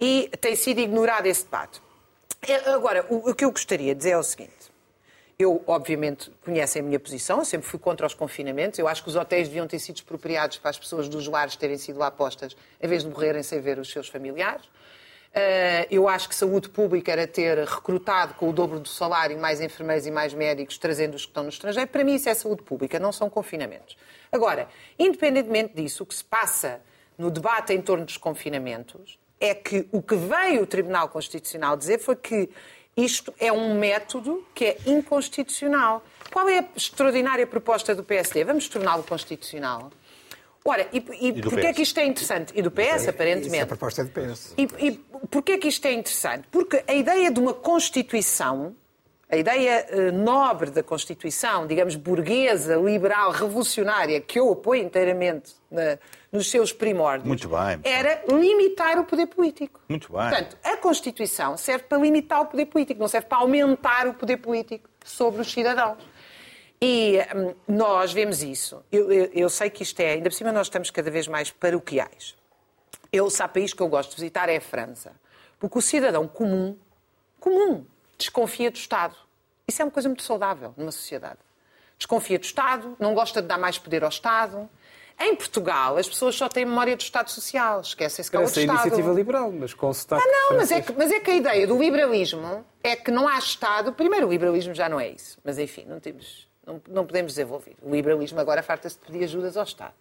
[0.00, 1.82] e tem sido ignorado esse debate.
[2.46, 4.52] É, agora, o, que eu gostaria de dizer é o seguinte.
[5.36, 8.78] Eu, obviamente, conhecem a minha posição, eu sempre fui contra os confinamentos.
[8.78, 11.76] Eu acho que os hotéis deviam ter sido expropriados para as pessoas dos lares terem
[11.76, 14.64] sido lá postas, em vez de morrerem sem ver os seus familiares.
[15.38, 19.60] Eh, eu acho que saúde pública era ter recrutado com o dobro do salário mais
[19.60, 21.90] enfermeiros e mais médicos, trazendo os que estão no estrangeiro.
[21.90, 23.98] Para mim, isso é saúde pública, não são confinamentos.
[24.32, 24.66] Agora,
[24.98, 26.80] independentemente disso, o que se passa
[27.18, 31.98] no debate em torno dos confinamentos é que o que veio o Tribunal Constitucional dizer
[31.98, 32.48] foi que
[32.96, 36.02] isto é um método que é inconstitucional.
[36.32, 38.42] Qual é a extraordinária proposta do PSD?
[38.42, 39.90] Vamos torná-lo constitucional.
[40.66, 42.52] Ora, e, e, e porquê é que isto é interessante?
[42.56, 43.46] E do PS, aparentemente.
[43.46, 44.52] Isso é a proposta do PS.
[44.58, 46.46] E, e porquê é que isto é interessante?
[46.50, 48.74] Porque a ideia de uma Constituição,
[49.30, 55.98] a ideia uh, nobre da Constituição, digamos, burguesa, liberal, revolucionária, que eu apoio inteiramente na,
[56.30, 57.40] nos seus primórdios,
[57.82, 59.80] era limitar o poder político.
[59.88, 60.28] Muito bem.
[60.28, 64.36] Portanto, a Constituição serve para limitar o poder político, não serve para aumentar o poder
[64.36, 65.98] político sobre os cidadãos.
[66.80, 68.84] E hum, nós vemos isso.
[68.92, 71.50] Eu, eu, eu, sei que isto é, ainda por cima nós estamos cada vez mais
[71.50, 72.34] paroquiais.
[73.12, 75.12] Eu, se há país que eu gosto de visitar é a França.
[75.58, 76.76] Porque o cidadão comum,
[77.40, 77.84] comum,
[78.18, 79.16] desconfia do Estado.
[79.66, 81.38] Isso é uma coisa muito saudável numa sociedade.
[81.98, 84.68] Desconfia do Estado, não gosta de dar mais poder ao Estado.
[85.18, 88.80] Em Portugal, as pessoas só têm memória do Estado Social, esquecem-se que é outro Estado.
[88.80, 91.66] iniciativa liberal, mas com sotaque Ah, não, mas é, que, mas é que a ideia
[91.66, 93.94] do liberalismo é que não há Estado...
[93.94, 95.38] Primeiro, o liberalismo já não é isso.
[95.42, 97.76] Mas, enfim, não temos não, não podemos desenvolver.
[97.80, 99.94] O liberalismo agora farta-se de pedir ajudas ao Estado.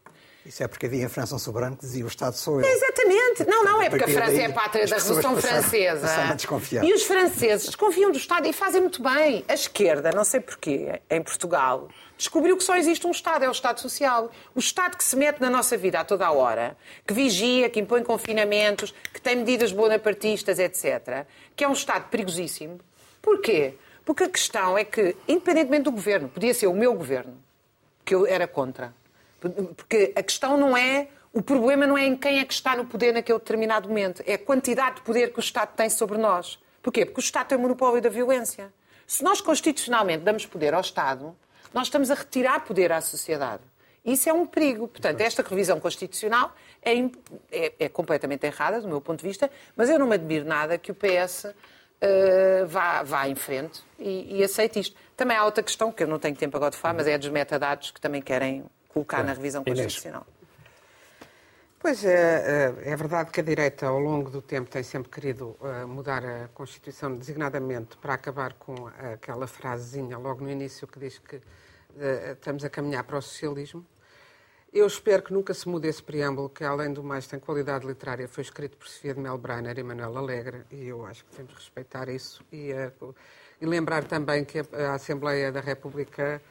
[0.46, 2.68] Isso é porque havia em França um soberano que dizia o Estado sou eu.
[2.68, 3.46] exatamente.
[3.50, 6.08] Não, não, é porque a França é a pátria da Revolução Francesa.
[6.88, 9.44] E os franceses desconfiam do Estado e fazem muito bem.
[9.48, 13.52] A esquerda, não sei porquê, em Portugal, descobriu que só existe um Estado, é o
[13.52, 14.30] Estado Social.
[14.54, 16.78] O Estado que se mete na nossa vida a toda a hora,
[17.08, 22.80] que vigia, que impõe confinamentos, que tem medidas bonapartistas, etc., que é um Estado perigosíssimo.
[23.20, 23.74] Porquê?
[24.06, 27.36] Porque a questão é que, independentemente do governo, podia ser o meu governo,
[28.06, 28.94] que eu era contra.
[29.50, 31.08] Porque a questão não é.
[31.34, 34.36] O problema não é em quem é que está no poder naquele determinado momento, é
[34.36, 36.58] a quantidade de poder que o Estado tem sobre nós.
[36.82, 37.06] Porquê?
[37.06, 38.72] Porque o Estado tem o monopólio da violência.
[39.06, 41.36] Se nós constitucionalmente damos poder ao Estado,
[41.74, 43.64] nós estamos a retirar poder à sociedade.
[44.06, 44.88] Isso é um perigo.
[44.88, 46.94] Portanto, esta revisão constitucional é,
[47.52, 50.78] é, é completamente errada, do meu ponto de vista, mas eu não me admiro nada
[50.78, 51.54] que o PS uh,
[52.00, 54.96] eh, vá, vá em frente e, e aceite isto.
[55.18, 57.30] Também há outra questão, que eu não tenho tempo agora de falar, mas é dos
[57.30, 58.64] metadados que também querem
[58.96, 60.26] colocar na revisão constitucional.
[61.78, 65.56] Pois é, é, é verdade que a direita, ao longo do tempo, tem sempre querido
[65.60, 71.20] uh, mudar a Constituição designadamente para acabar com aquela frasezinha logo no início que diz
[71.20, 73.86] que uh, estamos a caminhar para o socialismo.
[74.74, 78.28] Eu espero que nunca se mude esse preâmbulo, que além do mais tem qualidade literária,
[78.28, 82.10] foi escrito por Sofia de Melbrenner e Manuel Alegre, e eu acho que devemos respeitar
[82.10, 82.44] isso.
[82.52, 83.16] E, uh,
[83.62, 86.42] e lembrar também que a, a Assembleia da República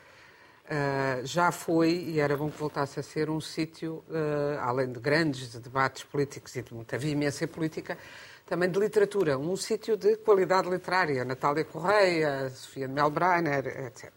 [0.65, 4.99] Uh, já foi, e era bom que voltasse a ser, um sítio, uh, além de
[4.99, 7.99] grandes debates políticos e de muita veemência política,
[8.47, 11.23] também de literatura, um sítio de qualidade literária.
[11.25, 14.11] Natália Correia, Sofia de etc.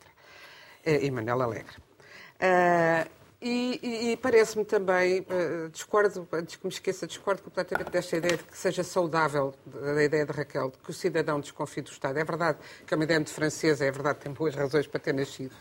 [0.85, 1.75] E Manela Alegre.
[2.37, 8.17] Uh, e, e, e parece-me também, uh, discordo, antes que me esqueça, discordo completamente desta
[8.17, 11.91] ideia de que seja saudável, da ideia de Raquel, de que o cidadão desconfie do
[11.91, 12.17] Estado.
[12.17, 14.99] É verdade que é uma ideia muito francesa, é verdade que tem boas razões para
[14.99, 15.53] ter nascido.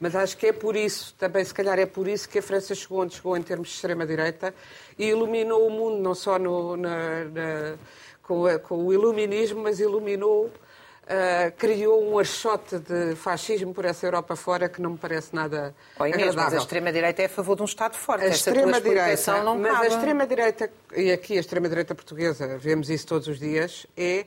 [0.00, 2.74] Mas acho que é por isso, também se calhar é por isso que a França
[2.74, 4.54] chegou onde chegou em termos de extrema-direita
[4.96, 7.74] e iluminou o mundo, não só no, na, na,
[8.22, 14.06] com, a, com, o iluminismo, mas iluminou, uh, criou um archote de fascismo por essa
[14.06, 16.44] Europa fora que não me parece nada oh, Inês, agradável.
[16.44, 18.24] Mas a extrema-direita é a favor de um Estado forte.
[18.24, 19.84] A extrema-direita, não mas cabe.
[19.84, 24.26] a extrema-direita, e aqui a extrema-direita portuguesa, vemos isso todos os dias, é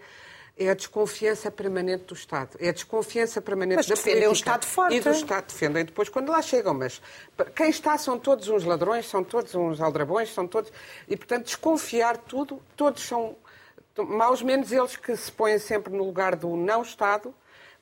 [0.66, 2.58] é a desconfiança permanente do Estado.
[2.60, 4.30] É a desconfiança permanente mas da defendem política.
[4.30, 4.96] o Estado forte.
[4.96, 6.74] E do Estado defendem depois quando lá chegam.
[6.74, 7.02] Mas
[7.56, 10.72] quem está são todos uns ladrões, são todos uns aldrabões, são todos...
[11.08, 13.36] E, portanto, desconfiar tudo, todos são
[13.98, 17.34] maus, menos eles que se põem sempre no lugar do não-Estado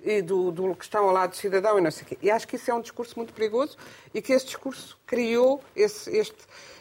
[0.02, 2.18] e do, do que estão ao lado do cidadão e não sei o quê.
[2.22, 3.78] E acho que isso é um discurso muito perigoso
[4.14, 6.38] e que esse discurso criou esse, este,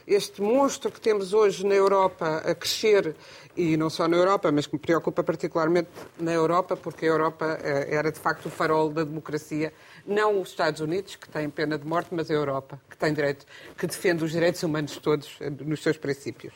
[0.06, 3.14] este monstro que temos hoje na Europa a crescer,
[3.56, 7.58] e não só na Europa, mas que me preocupa particularmente na Europa, porque a Europa
[7.60, 9.72] eh, era de facto o farol da democracia,
[10.06, 13.44] não os Estados Unidos, que têm pena de morte, mas a Europa, que tem direito,
[13.76, 16.54] que defende os direitos humanos todos eh, nos seus princípios.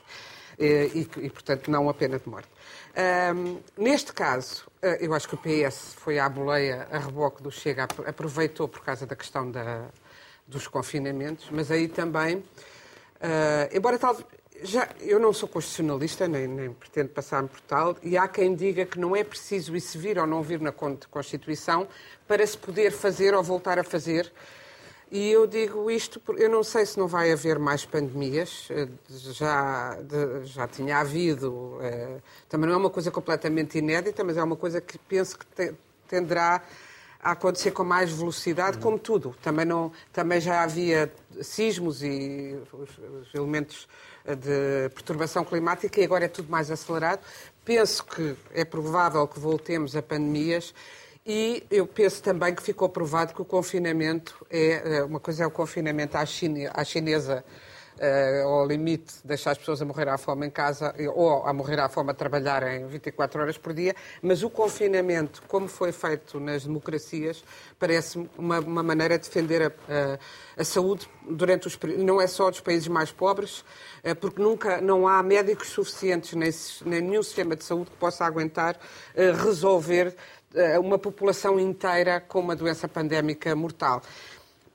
[0.58, 2.48] Eh, e, e, portanto, não a pena de morte.
[3.34, 4.66] Um, neste caso,
[5.00, 9.06] eu acho que o PS foi à boleia, a reboque do Chega, aproveitou por causa
[9.06, 9.86] da questão da,
[10.46, 12.42] dos confinamentos, mas aí também
[13.22, 14.18] Uh, embora tal,
[14.64, 18.84] já, eu não sou constitucionalista, nem, nem pretendo passar-me por tal, e há quem diga
[18.84, 21.86] que não é preciso isso vir ou não vir na Constituição
[22.26, 24.32] para se poder fazer ou voltar a fazer.
[25.14, 29.98] E eu digo isto, eu não sei se não vai haver mais pandemias, eh, já,
[30.42, 32.16] já tinha havido, eh,
[32.48, 35.74] também não é uma coisa completamente inédita, mas é uma coisa que penso que
[36.08, 36.62] tenderá
[37.22, 39.36] a acontecer com mais velocidade, como tudo.
[39.42, 42.90] Também, não, também já havia sismos e os,
[43.28, 43.86] os elementos
[44.24, 47.20] de perturbação climática e agora é tudo mais acelerado.
[47.66, 50.72] Penso que é provável que voltemos a pandemias
[51.24, 54.98] e eu penso também que ficou provado que o confinamento é.
[54.98, 57.44] é uma coisa é o confinamento à, chine, à chinesa
[57.98, 61.52] uh, ao limite de deixar as pessoas a morrer à fome em casa ou a
[61.52, 65.92] morrer à fome a trabalhar em 24 horas por dia, mas o confinamento, como foi
[65.92, 67.44] feito nas democracias,
[67.78, 70.18] parece uma, uma maneira de defender a,
[70.60, 73.60] a, saúde durante os não é só dos países mais pobres,
[74.04, 78.74] uh, porque nunca não há médicos suficientes nem, nenhum sistema de saúde que possa aguentar
[78.74, 80.16] uh, resolver
[80.80, 84.02] uma população inteira com uma doença pandémica mortal.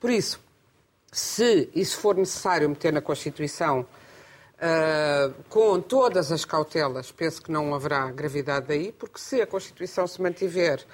[0.00, 0.40] Por isso,
[1.10, 7.74] se isso for necessário meter na Constituição uh, com todas as cautelas, penso que não
[7.74, 10.84] haverá gravidade daí, porque se a Constituição se mantiver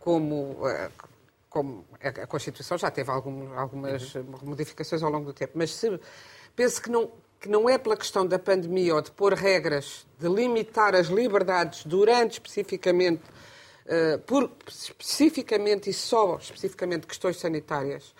[0.00, 0.56] como.
[0.64, 1.08] Uh,
[1.48, 5.98] como a Constituição já teve algum, algumas modificações ao longo do tempo, mas se,
[6.54, 7.10] penso que não,
[7.40, 11.84] que não é pela questão da pandemia ou de pôr regras, de limitar as liberdades
[11.84, 13.22] durante especificamente,
[14.26, 18.14] por especificamente e só especificamente questões sanitárias,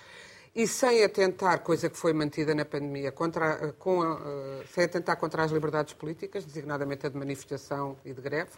[0.59, 5.45] e sem atentar, coisa que foi mantida na pandemia, contra, com, uh, sem atentar contra
[5.45, 8.51] as liberdades políticas, designadamente a de manifestação e de greve,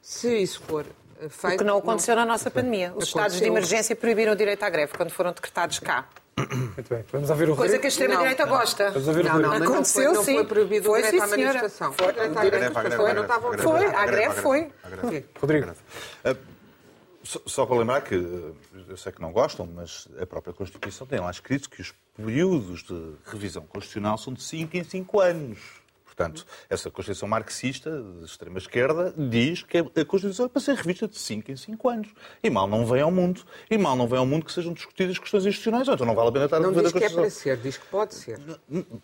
[0.00, 1.54] se isso for uh, feito...
[1.54, 2.88] O que não aconteceu não, na nossa pandemia.
[2.88, 3.08] Os aconteceu...
[3.08, 6.08] estados de emergência proibiram o direito à greve quando foram decretados cá.
[6.36, 7.04] Muito bem.
[7.10, 8.92] Vamos ouvir o Coisa que a extrema-direita gosta.
[8.92, 11.32] Vamos ouvir não, não, não, aconteceu, não foi, não foi proibido foi, o direito sim,
[11.32, 11.92] à manifestação.
[11.92, 12.28] Foi, foi,
[13.58, 14.72] foi, a greve foi.
[15.40, 15.72] Rodrigo.
[17.28, 21.20] Só, só para lembrar que, eu sei que não gostam, mas a própria Constituição tem
[21.20, 25.58] lá escrito que os períodos de revisão constitucional são de 5 em 5 anos.
[26.18, 31.16] Portanto, essa Constituição marxista, de extrema-esquerda, diz que a Constituição é para ser revista de
[31.16, 32.08] 5 em 5 anos.
[32.42, 33.42] E mal não vem ao mundo.
[33.70, 35.86] E mal não vem ao mundo que sejam discutidas questões institucionais.
[35.86, 37.18] Então não vale a pena estar não a ver a Constituição.
[37.18, 38.40] Não diz que é para ser, diz que pode ser.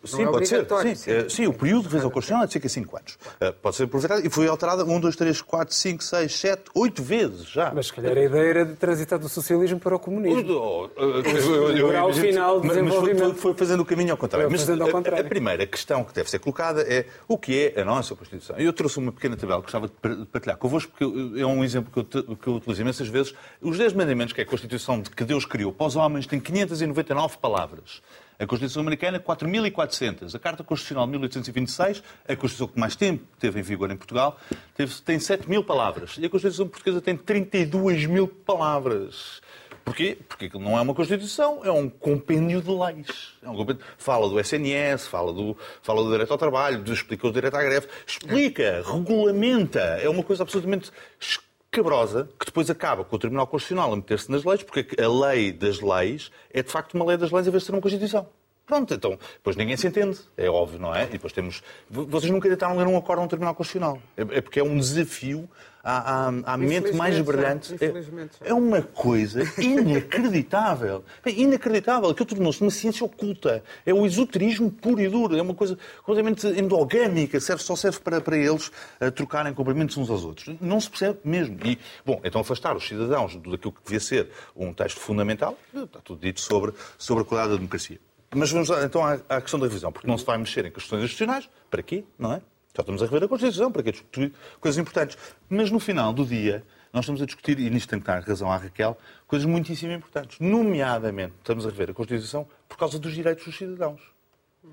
[0.05, 0.67] Sim, é pode ser.
[0.67, 0.95] Sim.
[0.97, 1.29] Sim.
[1.29, 3.19] sim, o período de revisão constitucional é de 5 em 5 anos.
[3.41, 7.03] Eh, pode ser aproveitado e foi alterada 1, 2, 3, 4, 5, 6, 7, 8
[7.03, 7.73] vezes já.
[7.73, 10.53] Mas se calhar a ideia era de transitar do socialismo para o comunismo.
[10.53, 13.19] Oh, o final de desenvolvimento.
[13.21, 14.51] Mas foi, foi fazendo o caminho ao contrário.
[14.51, 15.23] Mas ao contrário.
[15.23, 18.57] A, a primeira questão que deve ser colocada é o que é a nossa Constituição.
[18.57, 22.17] Eu trouxe uma pequena tabela que gostava de partilhar convosco, porque é um exemplo que
[22.17, 23.35] eu, que eu utilizo imensas vezes.
[23.61, 26.41] Os 10 mandamentos, que é a Constituição de que Deus criou para os homens, tem
[26.41, 28.03] 599 palavras.
[28.39, 30.35] A Constituição Americana, 4.400.
[30.35, 34.37] A Carta Constitucional de 1826, a Constituição que mais tempo teve em vigor em Portugal,
[34.75, 36.17] teve, tem 7 mil palavras.
[36.19, 39.41] E a Constituição Portuguesa tem 32 mil palavras.
[39.85, 40.17] Porquê?
[40.29, 43.35] Porque não é uma Constituição, é um compêndio de leis.
[43.43, 43.85] É um compêndio...
[43.99, 47.87] Fala do SNS, fala do, fala do direito ao trabalho, explica o direito à greve,
[48.07, 49.81] explica, regulamenta.
[49.81, 54.43] É uma coisa absolutamente escabrosa que depois acaba com o Tribunal Constitucional a meter-se nas
[54.43, 57.63] leis, porque a lei das leis é de facto uma lei das leis a vez
[57.63, 58.27] de ser uma Constituição.
[58.67, 61.05] Pronto, então, depois ninguém se entende, é óbvio, não é?
[61.05, 61.63] E depois temos.
[61.91, 63.99] Vocês nunca tentaram ler um acordo no Tribunal Constitucional.
[64.17, 65.47] É, é porque é um desafio
[65.83, 67.77] à, à, à mente mais brilhante.
[67.79, 71.05] É, é, uma coisa inacreditável.
[71.27, 72.09] inacreditável.
[72.09, 73.63] Aquilo tornou-se uma ciência oculta.
[73.85, 75.37] É o esoterismo puro e duro.
[75.37, 77.39] É uma coisa completamente endogâmica.
[77.41, 80.57] Serve, só serve para, para eles uh, trocarem cumprimentos uns aos outros.
[80.59, 81.59] Não se percebe mesmo.
[81.67, 86.21] E, bom, então afastar os cidadãos daquilo que devia ser um texto fundamental, está tudo
[86.21, 88.01] dito sobre, sobre a qualidade da democracia.
[88.35, 91.03] Mas vamos então à, à questão da revisão, porque não se vai mexer em questões
[91.03, 91.49] institucionais.
[91.71, 92.05] Para quê?
[92.19, 92.43] Não é?
[92.77, 95.17] Já estamos a rever a Constituição, para que discutir coisas importantes.
[95.49, 98.51] Mas no final do dia, nós estamos a discutir, e nisto tem que dar razão
[98.51, 100.41] à Raquel, coisas muitíssimo importantes.
[100.41, 104.01] Nomeadamente, estamos a rever a Constituição por causa dos direitos dos cidadãos.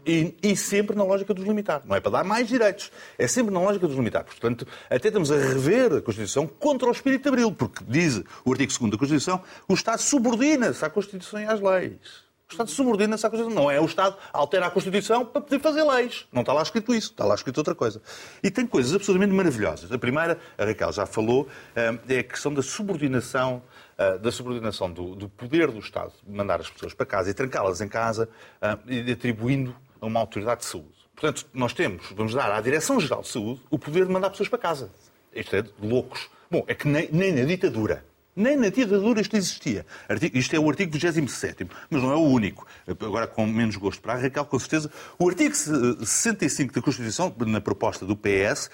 [0.06, 1.82] E, e, sempre na lógica dos limitar.
[1.86, 4.24] Não é para dar mais direitos, é sempre na lógica dos limitar.
[4.24, 8.52] Portanto, até estamos a rever a Constituição contra o espírito de Abril, porque diz o
[8.52, 12.31] artigo 2 da Constituição o Estado subordina-se à Constituição e às leis.
[12.52, 13.64] O Estado subordina-se à Constituição.
[13.64, 16.28] Não é o Estado altera a Constituição para poder fazer leis.
[16.34, 17.12] Não está lá escrito isso.
[17.12, 18.02] Está lá escrito outra coisa.
[18.44, 19.90] E tem coisas absolutamente maravilhosas.
[19.90, 23.64] A primeira, a Raquel já falou, eh, é a questão da subordinação
[23.98, 27.80] eh, da subordinação do, do, poder do Estado mandar as pessoas para casa e trancá-las
[27.80, 28.28] em casa
[28.62, 30.90] eh, e atribuindo a uma autoridade de saúde.
[31.16, 34.60] Portanto, nós temos, vamos dar à Direção-Geral de Saúde o poder de mandar pessoas para
[34.60, 34.92] casa.
[35.34, 36.30] Isto é de loucos.
[36.50, 38.04] Bom, é que nem, nem na ditadura
[38.36, 39.86] nem na ditadura isto existia.
[40.34, 42.66] Isto é o artigo 27, mas não é o único.
[42.88, 44.90] Agora, com menos gosto para a Raquel, com certeza,
[45.20, 48.70] o artigo 65 da Constituição, na proposta do PS,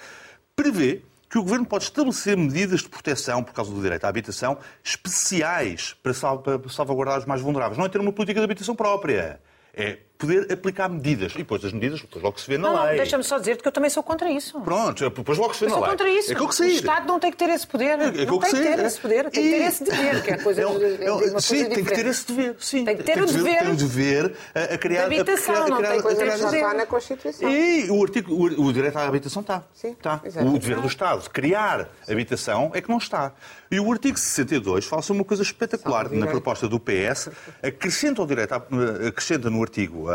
[0.54, 4.56] prevê que o Governo pode estabelecer medidas de proteção, por causa do direito à habitação,
[4.82, 7.76] especiais para salvaguardar os mais vulneráveis.
[7.76, 9.40] Não é ter uma política de habitação própria.
[9.74, 11.32] É poder aplicar medidas.
[11.34, 12.96] E depois das medidas, depois logo se vê na não, lei.
[12.96, 14.60] Deixa-me só dizer que eu também sou contra isso.
[14.60, 15.84] Pronto, depois logo se vê eu na lei.
[15.84, 16.32] sou contra isso.
[16.32, 17.98] É que o Estado não tem que ter esse poder.
[18.00, 19.30] É, é não tem que ter esse poder.
[19.30, 20.64] Tem que ter esse dever, que é coisa, é,
[21.04, 22.56] é, uma sim, tem que ter esse dever.
[22.58, 23.58] Sim, tem que ter o dever.
[23.60, 25.08] Tem o dever a, a criar...
[25.08, 27.50] De habitação, a, a, a, não tem coisa que está na Constituição.
[27.50, 29.62] E o, artigo, o, o direito à habitação está.
[29.72, 30.20] Sim, está.
[30.44, 33.32] O dever do Estado de criar habitação é que não está.
[33.70, 37.28] E o artigo 62 fala sobre uma coisa espetacular na proposta do PS,
[37.62, 40.07] acrescenta, ao direito, acrescenta no artigo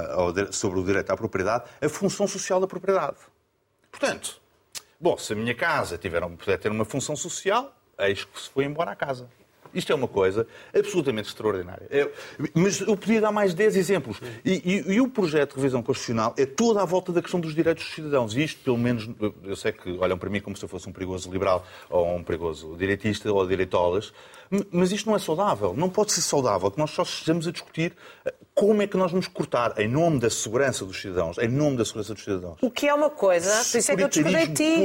[0.51, 3.17] sobre o direito à propriedade a função social da propriedade.
[3.91, 4.41] Portanto,
[4.99, 8.65] bom, se a minha casa tiver, puder ter uma função social, eis que se foi
[8.65, 9.29] embora à casa.
[9.73, 10.45] Isto é uma coisa
[10.77, 11.88] absolutamente extraordinária.
[11.89, 12.10] É,
[12.53, 14.21] mas eu podia dar mais 10 exemplos.
[14.45, 17.56] E, e, e, o projeto de revisão constitucional é toda à volta da questão dos
[17.56, 18.36] direitos dos cidadãos.
[18.36, 19.10] E isto, pelo menos,
[19.43, 22.23] eu sei que olham para mim como se eu fosse um perigoso liberal ou um
[22.23, 24.13] perigoso direitista ou direitolas,
[24.71, 25.73] mas isto não é saudável.
[25.75, 27.93] Não pode ser saudável que nós só estejamos a discutir
[28.25, 31.77] eh, como é que nós vamos cortar em nome da segurança dos cidadãos, em nome
[31.77, 32.58] da segurança dos cidadãos.
[32.62, 34.75] O que é uma coisa, por isso é que eu discordei ti.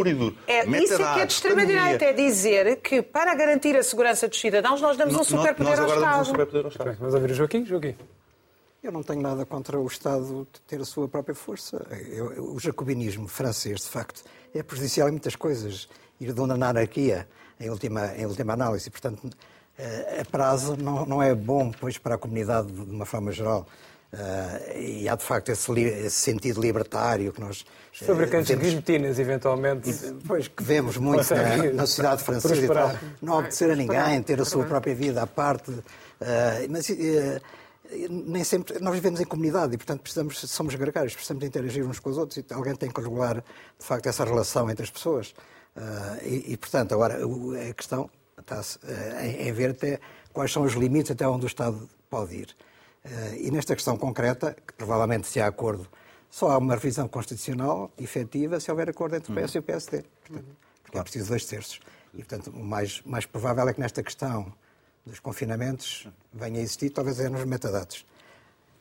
[0.46, 4.40] É, isso é que é de extrema-direita, é dizer que para garantir a segurança dos
[4.40, 6.20] cidadãos nós damos um superpoder ao Estado.
[6.20, 6.96] Um superpoder ao Estado.
[6.98, 7.64] Vamos ouvir o Joaquim.
[7.64, 7.94] Joaquim.
[8.80, 11.84] Eu não tenho nada contra o Estado ter a sua própria força.
[12.08, 14.22] Eu, o jacobinismo francês, de facto,
[14.54, 15.88] é prejudicial em muitas coisas.
[16.20, 17.28] Ir de na anarquia,
[17.60, 18.90] em última, em última análise.
[18.90, 19.28] Portanto,
[19.78, 23.66] eh, a prazo não, não é bom pois, para a comunidade de uma forma geral.
[24.10, 27.66] Uh, e há de facto esse, esse, sentido libertário que nós.
[27.92, 29.92] Os fabricantes vemos, de guilhotinas, eventualmente.
[30.26, 32.96] Pois, que vemos muito na, na sociedade francesa e tal.
[33.20, 35.70] Não obedecer a ninguém, ter a sua própria vida à parte.
[35.70, 35.84] Uh,
[36.70, 36.94] mas uh,
[38.08, 38.78] nem sempre.
[38.80, 42.38] Nós vivemos em comunidade e, portanto, precisamos, somos gregários, precisamos interagir uns com os outros
[42.38, 43.44] e alguém tem que regular,
[43.78, 45.34] de facto, essa relação entre as pessoas.
[46.22, 47.18] E, e, portanto, agora,
[47.68, 48.78] a questão está-se
[49.22, 50.00] em, em ver até
[50.32, 52.56] quais são os limites até onde o Estado pode ir.
[53.04, 55.88] Eh, e nesta questão concreta, que provavelmente se há acordo
[56.30, 60.02] só há uma revisão constitucional efetiva se houver acordo entre o PS e o PSD.
[60.02, 61.80] Portanto, porque é preciso dois terços.
[62.12, 64.52] E, portanto, o mais, mais provável é que nesta questão
[65.06, 68.04] dos confinamentos venha a existir, talvez é nos metadados.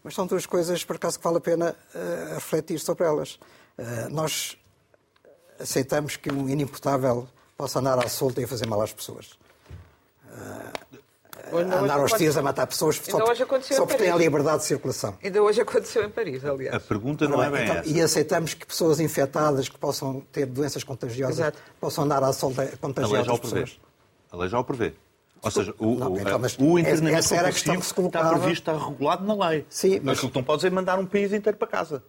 [0.04, 3.40] Mas são duas coisas, por acaso, que vale a pena uh, refletir sobre elas.
[3.78, 4.58] Uh, nós
[5.60, 7.28] aceitamos que um inimputável
[7.58, 9.38] possa andar à solta e fazer mal às pessoas.
[10.26, 10.88] Uh,
[11.56, 13.18] andar aos tiros a matar pessoas só,
[13.62, 15.18] só porque têm a liberdade de circulação.
[15.24, 16.76] Ainda hoje aconteceu em Paris, aliás.
[16.76, 17.90] A pergunta não, não é bem então, essa.
[17.90, 21.58] E aceitamos que pessoas infectadas, que possam ter doenças contagiosas, Exato.
[21.80, 23.80] possam andar à solta contagiar as pessoas.
[24.32, 24.94] A lei já o prevê.
[25.42, 29.66] Ou seja, o, não, então, o internamento compulsivo está previsto, está regulado na lei.
[29.70, 30.04] Sim, mas...
[30.04, 32.04] mas o que não podes é mandar um país inteiro para casa.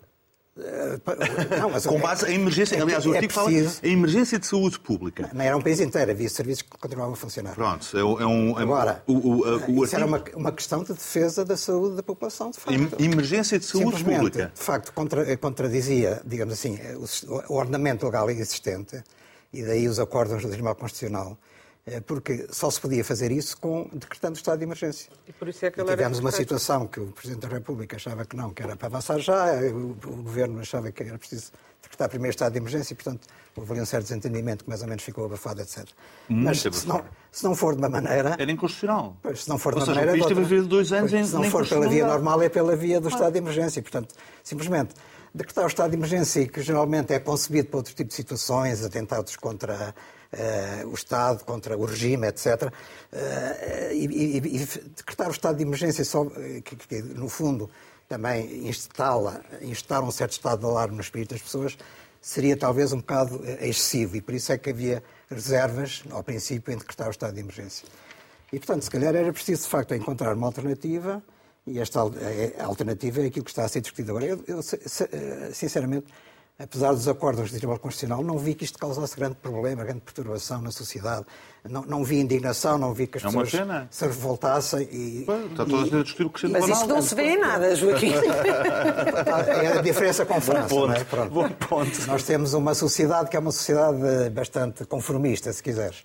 [1.61, 2.77] Não, mas com base em emergência.
[2.77, 3.77] É, aliás, o é artigo é preciso...
[3.77, 5.31] fala em emergência de saúde pública.
[5.33, 7.55] Não era um país inteiro, havia serviços que continuavam a funcionar.
[7.55, 8.59] Pronto, é, um.
[8.59, 9.95] É Agora, o, o, o, isso artigo...
[9.95, 13.01] era uma, uma questão de defesa da saúde da população, de facto.
[13.01, 14.53] Emergência de saúde pública.
[14.55, 16.79] De facto, contra, contradizia, digamos assim,
[17.49, 19.03] o ordenamento legal existente,
[19.53, 21.39] e daí os acordos do Tribunal Constitucional é,
[22.07, 25.11] porque só se podia fazer isso com decretando o estado de emergência.
[25.27, 28.25] E por isso é que e tivemos uma situação que o Presidente da República achava
[28.25, 32.09] que não, que era para avançar já, o, o Governo achava que era preciso decretar
[32.09, 33.27] primeiro estado de emergência e, portanto,
[33.57, 35.87] houve ali um certo desentendimento que mais ou menos ficou abafado, etc.
[36.29, 38.37] Muito Mas se não, se não for de uma maneira...
[38.39, 39.17] Era inconstitucional.
[39.23, 40.23] Pois, se não for de uma seja, maneira...
[40.23, 43.09] Ou seja, dois anos pois, Se não for pela via normal, é pela via do
[43.09, 43.81] estado de emergência.
[43.81, 44.95] Portanto, simplesmente
[45.35, 49.37] decretar o estado de emergência, que geralmente é concebido para outro tipo de situações, atentados
[49.37, 49.95] contra
[50.87, 52.73] o Estado, contra o regime, etc.
[53.11, 54.67] Eh, e, e, e,
[54.97, 57.71] decretar o estado de emergência, só, eh, que, que no fundo
[58.07, 61.79] também instala, instalar um certo estado de alarme no espírito das pessoas,
[62.21, 66.77] seria talvez um bocado excessivo e por isso é que havia reservas, ao princípio, em
[66.77, 67.87] decretar o estado de emergência.
[68.53, 71.23] E, portanto, se calhar era preciso, de facto, encontrar uma alternativa
[71.67, 74.27] e esta alternativa é aquilo que está a ser discutido agora.
[74.27, 74.61] Eu, eu
[75.53, 76.07] sinceramente,
[76.59, 80.61] apesar dos acordos do Tribunal Constitucional, não vi que isto causasse grande problema, grande perturbação
[80.61, 81.25] na sociedade.
[81.69, 83.87] Não, não vi indignação, não vi que as é pessoas pena.
[83.91, 84.89] se revoltassem.
[84.91, 88.13] E, está todas a discutir o que Mas isso não se vê em nada, Joaquim.
[89.63, 90.75] é a diferença com França.
[90.75, 91.01] Bom ponto.
[91.01, 91.05] É?
[91.05, 91.31] Pronto.
[91.31, 92.07] Bom ponto.
[92.07, 96.05] Nós temos uma sociedade que é uma sociedade bastante conformista, se quiseres.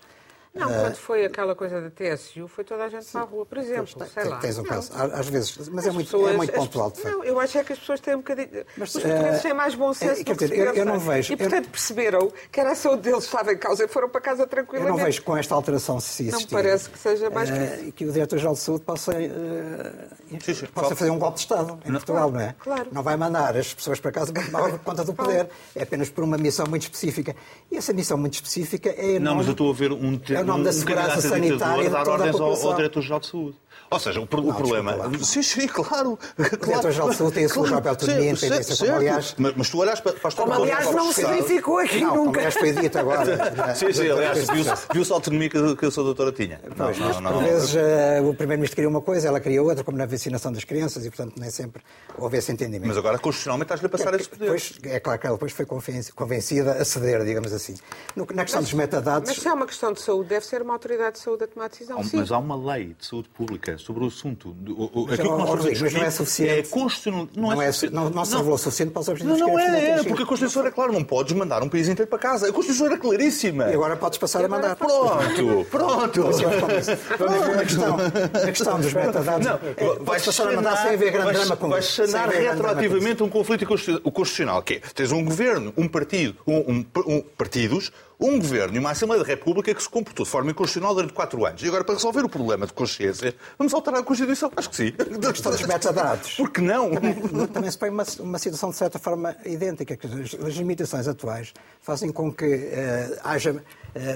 [0.53, 3.23] Não, uh, quando foi aquela coisa da TSU, foi toda a gente sim, para a
[3.23, 4.37] rua, por exemplo, pois, sei lá.
[4.37, 7.15] Tens um caso, às vezes, mas é muito, pessoas, é muito pontual, de facto.
[7.15, 8.63] Não, eu acho é que as pessoas têm um bocadinho...
[8.77, 10.99] Mas, os portugueses uh, têm mais bom senso é, do que dizer, eu, eu não
[10.99, 11.33] vejo...
[11.33, 11.71] E, portanto, eu...
[11.71, 14.91] perceberam que era a saúde deles estava em causa e foram para casa tranquilamente.
[14.91, 16.43] Eu não vejo com esta alteração se existir...
[16.43, 17.53] Não parece que seja mais uh,
[17.85, 21.41] que Que o Diretor-Geral de Saúde possa, uh, sim, sim, possa fazer um golpe de
[21.41, 22.55] Estado em não, Portugal, não é?
[22.59, 22.89] Claro.
[22.91, 25.49] Não vai mandar as pessoas para casa por conta do poder.
[25.75, 27.35] É apenas por uma missão muito específica.
[27.71, 29.17] E essa missão muito específica é...
[29.17, 30.21] Não, mas eu estou a ver um...
[30.29, 33.57] É o nome da segurança sanitária dar ordens ao, ao Diretor-Geral de Saúde.
[33.93, 34.93] Ou seja, o, não, o problema.
[34.93, 36.17] Desculpa, sim, sim, claro.
[36.37, 39.35] O Diretor-Geral de Saúde tem a sua própria autonomia e independência, como aliás.
[39.37, 42.25] Mas, mas tu olhas para, para as Como aliás não se verificou aqui não, nunca.
[42.25, 43.75] Como aliás foi dito agora.
[43.75, 44.47] sim, sim, aliás,
[44.91, 46.59] viu-se a autonomia que, que a sua doutora tinha.
[46.75, 49.97] Pois, não, não, por vezes uh, o Primeiro-Ministro queria uma coisa, ela queria outra, como
[49.97, 51.83] na vacinação das crianças, e portanto nem sempre
[52.17, 52.87] houve esse entendimento.
[52.87, 54.47] Mas agora, constitucionalmente, estás-lhe a passar é, esse poder.
[54.47, 57.75] Pois, é claro que ela depois foi convencida a ceder, digamos assim.
[58.15, 59.29] No, na questão mas, dos metadados.
[59.29, 61.69] Mas se é uma questão de saúde, deve ser uma autoridade de saúde a tomar
[61.69, 61.99] decisão.
[61.99, 64.55] Há, mas há uma lei de saúde pública sobre o assunto.
[64.67, 66.51] O, mas, aquilo que nós mas não é suficiente.
[66.51, 67.27] É constitucional.
[67.35, 70.03] Não, não, é, não, não se revelou suficiente para os objetivos Não, não é, é,
[70.03, 72.49] porque a Constituição era clara, não podes mandar um país inteiro para casa.
[72.49, 73.65] A Constituição era claríssima.
[73.69, 74.75] E agora podes passar a mandar.
[74.75, 76.21] Pronto, pronto.
[76.21, 79.45] Vamos na questão, na questão dos metadados.
[79.47, 83.29] Não, é, vais passar a mandar sem haver grande drama com Vais sanar retroativamente um
[83.29, 87.91] conflito constitucional, que é, tens um governo, um partido, um, um, um partidos
[88.23, 91.45] um governo e uma Assembleia da República que se comportou de forma inconstitucional durante quatro
[91.45, 91.61] anos.
[91.61, 94.49] E agora, para resolver o problema de consciência, vamos alterar a Constituição?
[94.55, 94.91] Acho que sim.
[94.91, 96.35] Questão dos metadados.
[96.37, 96.91] Por que não?
[96.91, 101.53] Também, também se põe uma, uma situação, de certa forma, idêntica, que as limitações atuais
[101.81, 103.61] fazem com que uh, haja uh,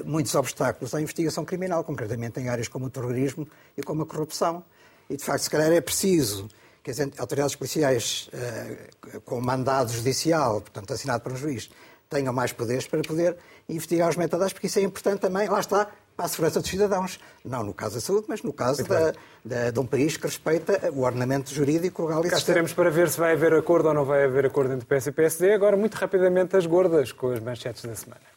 [0.05, 3.45] muitos obstáculos à investigação criminal, concretamente em áreas como o terrorismo
[3.77, 4.63] e como a corrupção.
[5.09, 6.47] E, de facto, se calhar é preciso
[6.81, 11.69] que as autoridades policiais uh, com mandado judicial, portanto, assinado por um juiz,
[12.09, 13.37] tenham mais poderes para poder
[13.67, 17.19] investigar os metadados, porque isso é importante também, lá está, para a segurança dos cidadãos.
[17.45, 19.13] Não no caso da saúde, mas no caso da,
[19.45, 23.09] da, de um país que respeita o ordenamento jurídico legal e Cá estaremos para ver
[23.09, 25.53] se vai haver acordo ou não vai haver acordo entre PS e PSD.
[25.53, 28.36] Agora, muito rapidamente, as gordas com as manchetes da semana.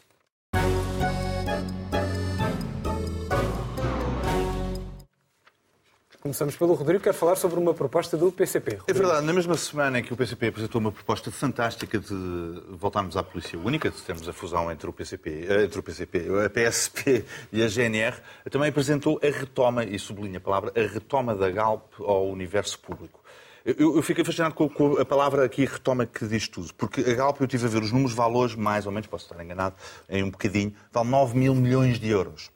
[6.20, 8.72] Começamos pelo Rodrigo, quer falar sobre uma proposta do PCP.
[8.72, 8.90] Rodrigo.
[8.90, 13.16] É verdade, na mesma semana em que o PCP apresentou uma proposta fantástica de voltarmos
[13.16, 16.50] à polícia única, de termos a fusão entre o PCP, eh, entre o PCP, a
[16.50, 18.18] PSP e a GNR,
[18.50, 23.18] também apresentou a retoma, e sublinha a palavra, a retoma da Galp ao universo público.
[23.64, 27.14] Eu, eu fiquei fascinado com, com, a palavra aqui retoma que diz tudo, porque a
[27.14, 29.74] Galp, eu estive a ver os números, valores, mais ou menos, posso estar enganado
[30.06, 32.50] em um bocadinho, vale 9 mil milhões de euros.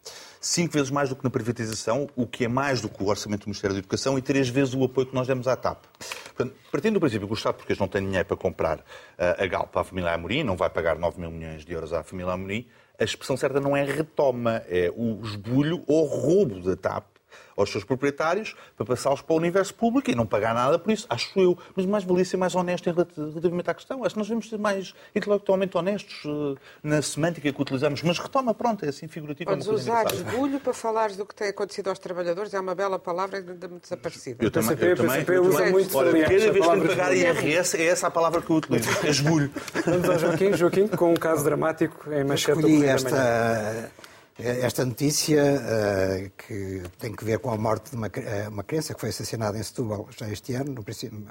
[0.47, 3.45] Cinco vezes mais do que na privatização, o que é mais do que o orçamento
[3.45, 5.83] do Ministério da Educação e três vezes o apoio que nós demos à TAP.
[6.37, 8.83] Portanto, partindo do princípio que o Estado português não tem dinheiro para comprar uh,
[9.43, 12.31] a Galp à família Amorim, não vai pagar 9 mil milhões de euros à família
[12.31, 12.67] Amorim,
[13.01, 17.14] a expressão certa não é retoma, é o esbulho ou roubo da TAP
[17.57, 21.07] aos seus proprietários para passá-los para o universo público e não pagar nada por isso,
[21.09, 21.59] acho eu.
[21.75, 24.05] Mas mais valia ser mais honesto relativamente à questão.
[24.05, 28.03] Acho que nós devemos ser mais intelectualmente honestos uh, na semântica que utilizamos.
[28.03, 29.51] Mas retoma, pronto, é assim figurativo.
[29.51, 32.53] Podes é usar esbulho para falares do que tem acontecido aos trabalhadores.
[32.55, 34.45] É uma bela palavra ainda desaparecida.
[34.45, 37.87] Eu também, eu também, eu também muito Olha, cada vez que tenho pagar IRS, é
[37.87, 38.89] essa a palavra que eu utilizo.
[39.05, 39.51] É esbulho.
[39.85, 40.53] Vamos ao Joaquim.
[40.57, 43.91] Joaquim, com um caso dramático em manchete do esta
[44.39, 48.93] esta notícia, uh, que tem que ver com a morte de uma, uh, uma criança
[48.93, 50.85] que foi assassinada em Setúbal já este ano, no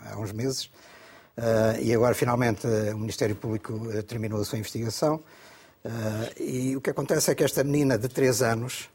[0.09, 0.65] há uns meses,
[1.37, 3.73] uh, e agora finalmente o Ministério Público
[4.03, 5.21] terminou a sua investigação.
[6.39, 8.89] e o que acontece é que esta menina de 3 anos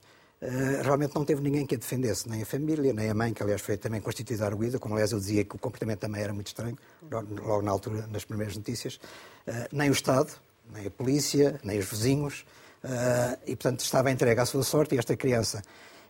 [0.83, 3.61] realmente não teve ninguém que a defendesse, nem a família, nem a mãe, que aliás
[3.61, 6.79] foi também constituída arguída, como aliás eu dizia que o comportamento também era muito estranho,
[7.11, 8.99] logo na altura, nas primeiras notícias,
[9.71, 10.33] nem o Estado,
[10.73, 12.47] nem a polícia, nem os vizinhos.
[12.85, 15.63] Uh, e, portanto, estava entregue à sua sorte e esta criança,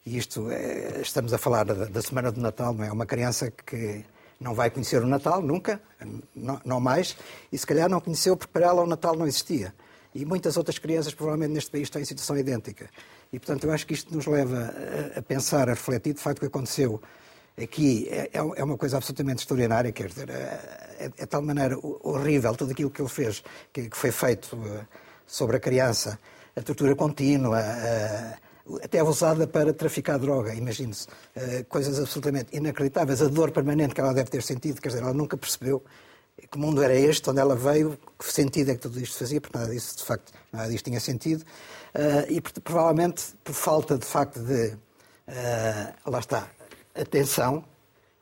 [0.04, 2.92] e isto, é, estamos a falar da, da, semana do Natal, não é?
[2.92, 4.04] Uma criança que
[4.38, 5.80] não vai conhecer o Natal, nunca,
[6.34, 7.16] não, não, mais,
[7.50, 9.74] e se calhar não conheceu porque para ela o Natal não existia.
[10.14, 12.88] E muitas outras crianças, provavelmente, neste país estão em situação idêntica.
[13.32, 14.74] E, portanto, eu acho que isto nos leva
[15.14, 17.00] a, a pensar, a refletir, de facto, o que aconteceu
[17.62, 21.76] aqui é, é, é uma coisa absolutamente extraordinária, quer dizer, é, é, de tal maneira
[21.82, 23.42] horrível tudo aquilo que ele fez,
[23.72, 24.86] que, que foi feito uh,
[25.26, 26.18] sobre a criança,
[26.59, 27.61] a tortura contínua,
[28.82, 31.06] até usada para traficar droga, imagine-se.
[31.68, 33.22] Coisas absolutamente inacreditáveis.
[33.22, 35.82] A dor permanente que ela deve ter sentido, quer dizer, ela nunca percebeu
[36.50, 39.59] que mundo era este, onde ela veio, que sentido é que tudo isto fazia, porque
[39.59, 41.44] nada disso, de facto, nada disto tinha sentido.
[42.28, 44.76] E provavelmente por falta, de facto, de,
[46.06, 46.48] lá está,
[46.94, 47.64] atenção,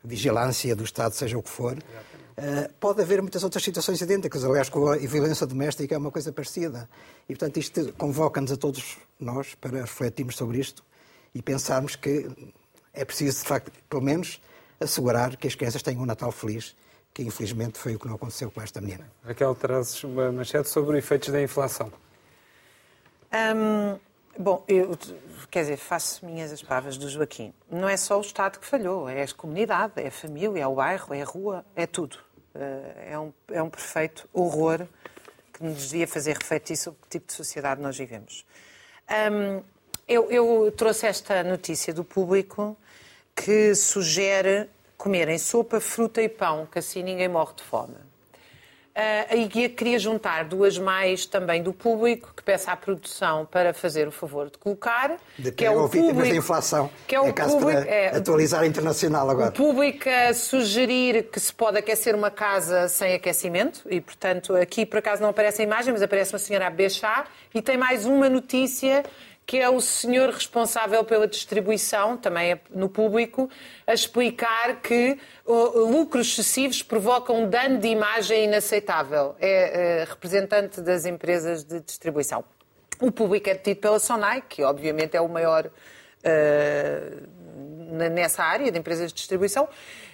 [0.02, 1.76] vigilância do Estado, seja o que for,
[2.78, 4.44] pode haver muitas outras situações idênticas.
[4.44, 6.88] Aliás, com a violência doméstica é uma coisa parecida.
[7.28, 10.84] E, portanto, isto convoca-nos a todos nós para refletirmos sobre isto
[11.34, 12.28] e pensarmos que
[12.92, 14.40] é preciso, de facto, pelo menos,
[14.80, 16.74] assegurar que as crianças tenham um Natal feliz,
[17.12, 19.10] que infelizmente foi o que não aconteceu com esta menina.
[19.24, 21.90] Raquel, trazes uma manchete sobre efeitos da inflação.
[23.32, 23.98] Um,
[24.38, 24.96] bom, eu,
[25.50, 27.52] quer dizer, faço minhas as palavras do Joaquim.
[27.70, 30.74] Não é só o Estado que falhou, é a comunidade, é a família, é o
[30.74, 32.18] bairro, é a rua, é tudo.
[32.54, 34.86] Eh, é um, é um perfeito horror
[35.52, 38.44] que nos devia fazer refletir sobre que tipo de sociedade nós vivemos.
[39.30, 39.62] Um,
[40.08, 42.76] eu, eu trouxe esta notícia do público
[43.34, 47.96] que sugere comerem sopa, fruta e pão, que assim ninguém morre de fome.
[48.96, 53.74] Uh, a IGUIA queria juntar duas mais também do público, que peça à produção para
[53.74, 55.18] fazer o favor de colocar.
[55.38, 56.88] De que é o público, da inflação.
[57.06, 59.50] Que é o é público, é, atualizar a internacional agora.
[59.50, 64.86] O público a sugerir que se pode aquecer uma casa sem aquecimento, e portanto aqui
[64.86, 68.06] por acaso não aparece a imagem, mas aparece uma senhora a beijar, e tem mais
[68.06, 69.04] uma notícia
[69.46, 73.48] que é o senhor responsável pela distribuição, também é no público,
[73.86, 75.16] a explicar que
[75.46, 79.36] lucros excessivos provocam dano de imagem inaceitável.
[79.38, 82.44] É, é representante das empresas de distribuição.
[83.00, 85.70] O público é detido pela Sonai, que obviamente é o maior uh,
[88.10, 89.68] nessa área de empresas de distribuição.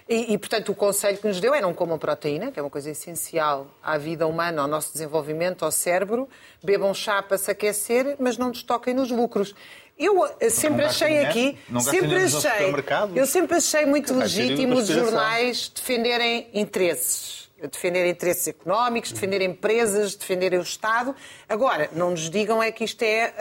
[0.07, 2.69] E, e, portanto, o conselho que nos deu é não comam proteína, que é uma
[2.69, 6.27] coisa essencial à vida humana, ao nosso desenvolvimento, ao cérebro.
[6.63, 9.55] Bebam chá para se aquecer, mas não destoquem nos lucros.
[9.97, 12.73] Eu eh, sempre achei aqui, sempre achei,
[13.15, 20.53] eu sempre achei muito legítimo os jornais defenderem interesses defender interesses económicos, defender empresas, defender
[20.53, 21.15] o Estado.
[21.47, 23.33] Agora, não nos digam é que isto é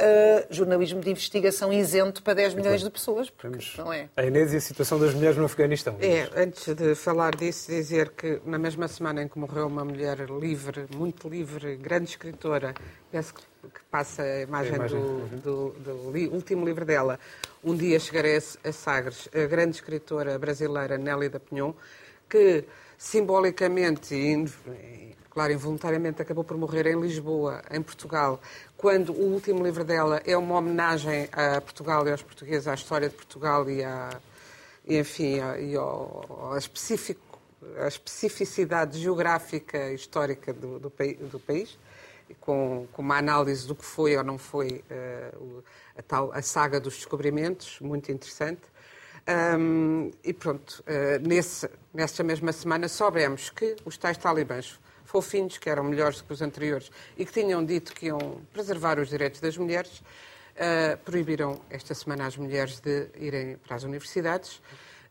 [0.50, 3.48] uh, jornalismo de investigação isento para 10 milhões de pessoas, porque
[3.78, 4.08] não é.
[4.16, 5.96] A Inês e a situação das mulheres no Afeganistão.
[6.00, 10.18] É, antes de falar disso, dizer que na mesma semana em que morreu uma mulher
[10.30, 12.74] livre, muito livre, grande escritora,
[13.10, 13.42] penso que
[13.90, 15.00] passa a imagem, a imagem.
[15.00, 17.18] Do, do, do, último livro dela,
[17.62, 21.72] Um Dia Chegarei a Sagres, a grande escritora brasileira Nélida Pinhon,
[22.28, 22.64] que
[23.02, 28.40] simbolicamente e, claro, involuntariamente acabou por morrer em Lisboa, em Portugal,
[28.76, 33.08] quando o último livro dela é uma homenagem a Portugal e aos portugueses, à história
[33.08, 34.20] de Portugal e, à,
[34.86, 37.40] e enfim, a, e ao, ao específico,
[37.76, 40.92] a especificidade geográfica e histórica do, do,
[41.28, 41.76] do país,
[42.38, 45.64] com, com, uma análise do que foi ou não foi uh,
[45.98, 48.62] a, tal, a saga dos descobrimentos, muito interessante.
[49.28, 55.70] Um, e pronto, uh, nesse, nessa mesma semana soubemos que os tais talibãs fofinhos, que
[55.70, 59.40] eram melhores do que os anteriores e que tinham dito que iam preservar os direitos
[59.40, 64.56] das mulheres, uh, proibiram esta semana as mulheres de irem para as universidades.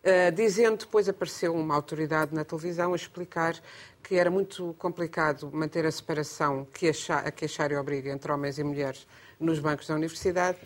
[0.04, 3.56] Uh, dizendo, depois apareceu uma autoridade na televisão a explicar
[4.04, 7.46] que era muito complicado manter a separação que a, a que
[7.80, 9.08] obriga entre homens e mulheres
[9.40, 10.58] nos bancos da universidade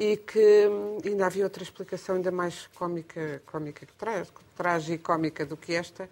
[0.00, 0.66] e que
[1.04, 3.86] ainda havia outra explicação ainda mais cómica, cómica
[4.56, 6.08] tragicómica do que esta,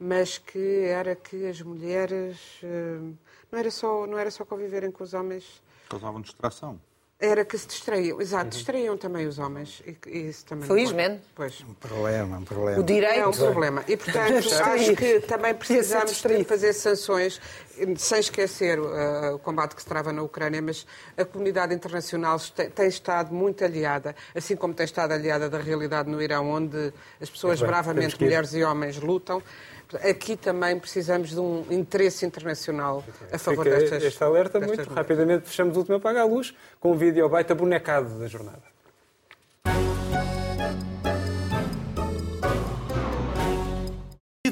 [0.00, 3.14] mas que era que as mulheres hum,
[3.52, 5.62] não era só não era só conviverem com os homens.
[5.90, 6.80] Causavam distração
[7.18, 8.50] era que se distraíam, exato, uhum.
[8.50, 9.82] distraíam também os homens.
[9.86, 11.22] E, isso também Felizmente.
[11.34, 11.62] Pois.
[11.62, 12.78] Um problema, um problema.
[12.78, 13.20] O direito.
[13.20, 13.84] É um problema.
[13.88, 17.40] E, portanto, acho que também precisamos de fazer sanções,
[17.96, 20.86] sem esquecer uh, o combate que se trava na Ucrânia, mas
[21.16, 26.10] a comunidade internacional tem, tem, estado muito aliada, assim como tem estado aliada da realidade
[26.10, 29.42] no Irão, onde as pessoas é bem, bravamente, mulheres e homens, lutam.
[30.08, 34.02] Aqui também precisamos de um interesse internacional a favor Fica destas.
[34.02, 35.48] Este alerta destas muito rapidamente.
[35.48, 38.75] Fechamos o último apaga a luz com um vídeo baita bonecado da jornada.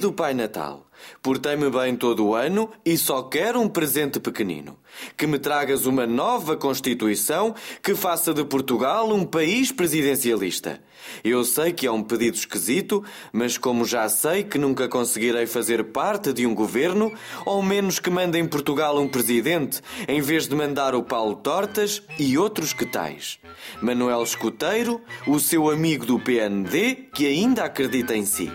[0.04, 0.86] Do Pai Natal.
[1.22, 4.76] Portei-me bem todo o ano e só quero um presente pequenino.
[5.16, 10.78] Que me tragas uma nova Constituição que faça de Portugal um país presidencialista.
[11.24, 13.02] Eu sei que é um pedido esquisito,
[13.32, 17.10] mas como já sei que nunca conseguirei fazer parte de um governo,
[17.46, 22.36] ao menos que mandem Portugal um presidente, em vez de mandar o Paulo Tortas e
[22.36, 23.38] outros que tais.
[23.80, 28.52] Manuel Escuteiro, o seu amigo do PND, que ainda acredita em si.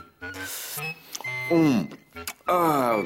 [1.52, 1.88] Um.
[2.48, 3.04] Ah,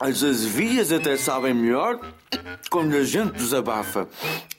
[0.00, 2.00] as azevias até sabem melhor
[2.70, 4.08] quando a gente desabafa.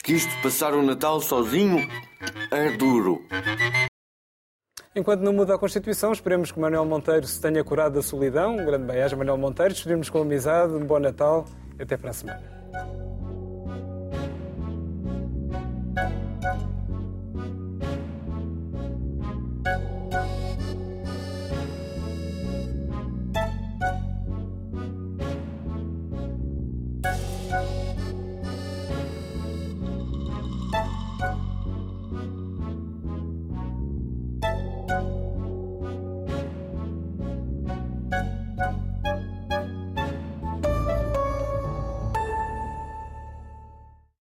[0.04, 1.88] Que isto passar o Natal sozinho
[2.52, 3.26] é duro.
[4.96, 8.58] Enquanto não muda a Constituição, esperemos que Manuel Monteiro se tenha curado da solidão.
[8.58, 9.74] Um grande beijo, Manuel Monteiro.
[9.74, 10.74] Despedimos com amizade.
[10.74, 11.46] Um bom Natal
[11.78, 13.19] e até para a semana.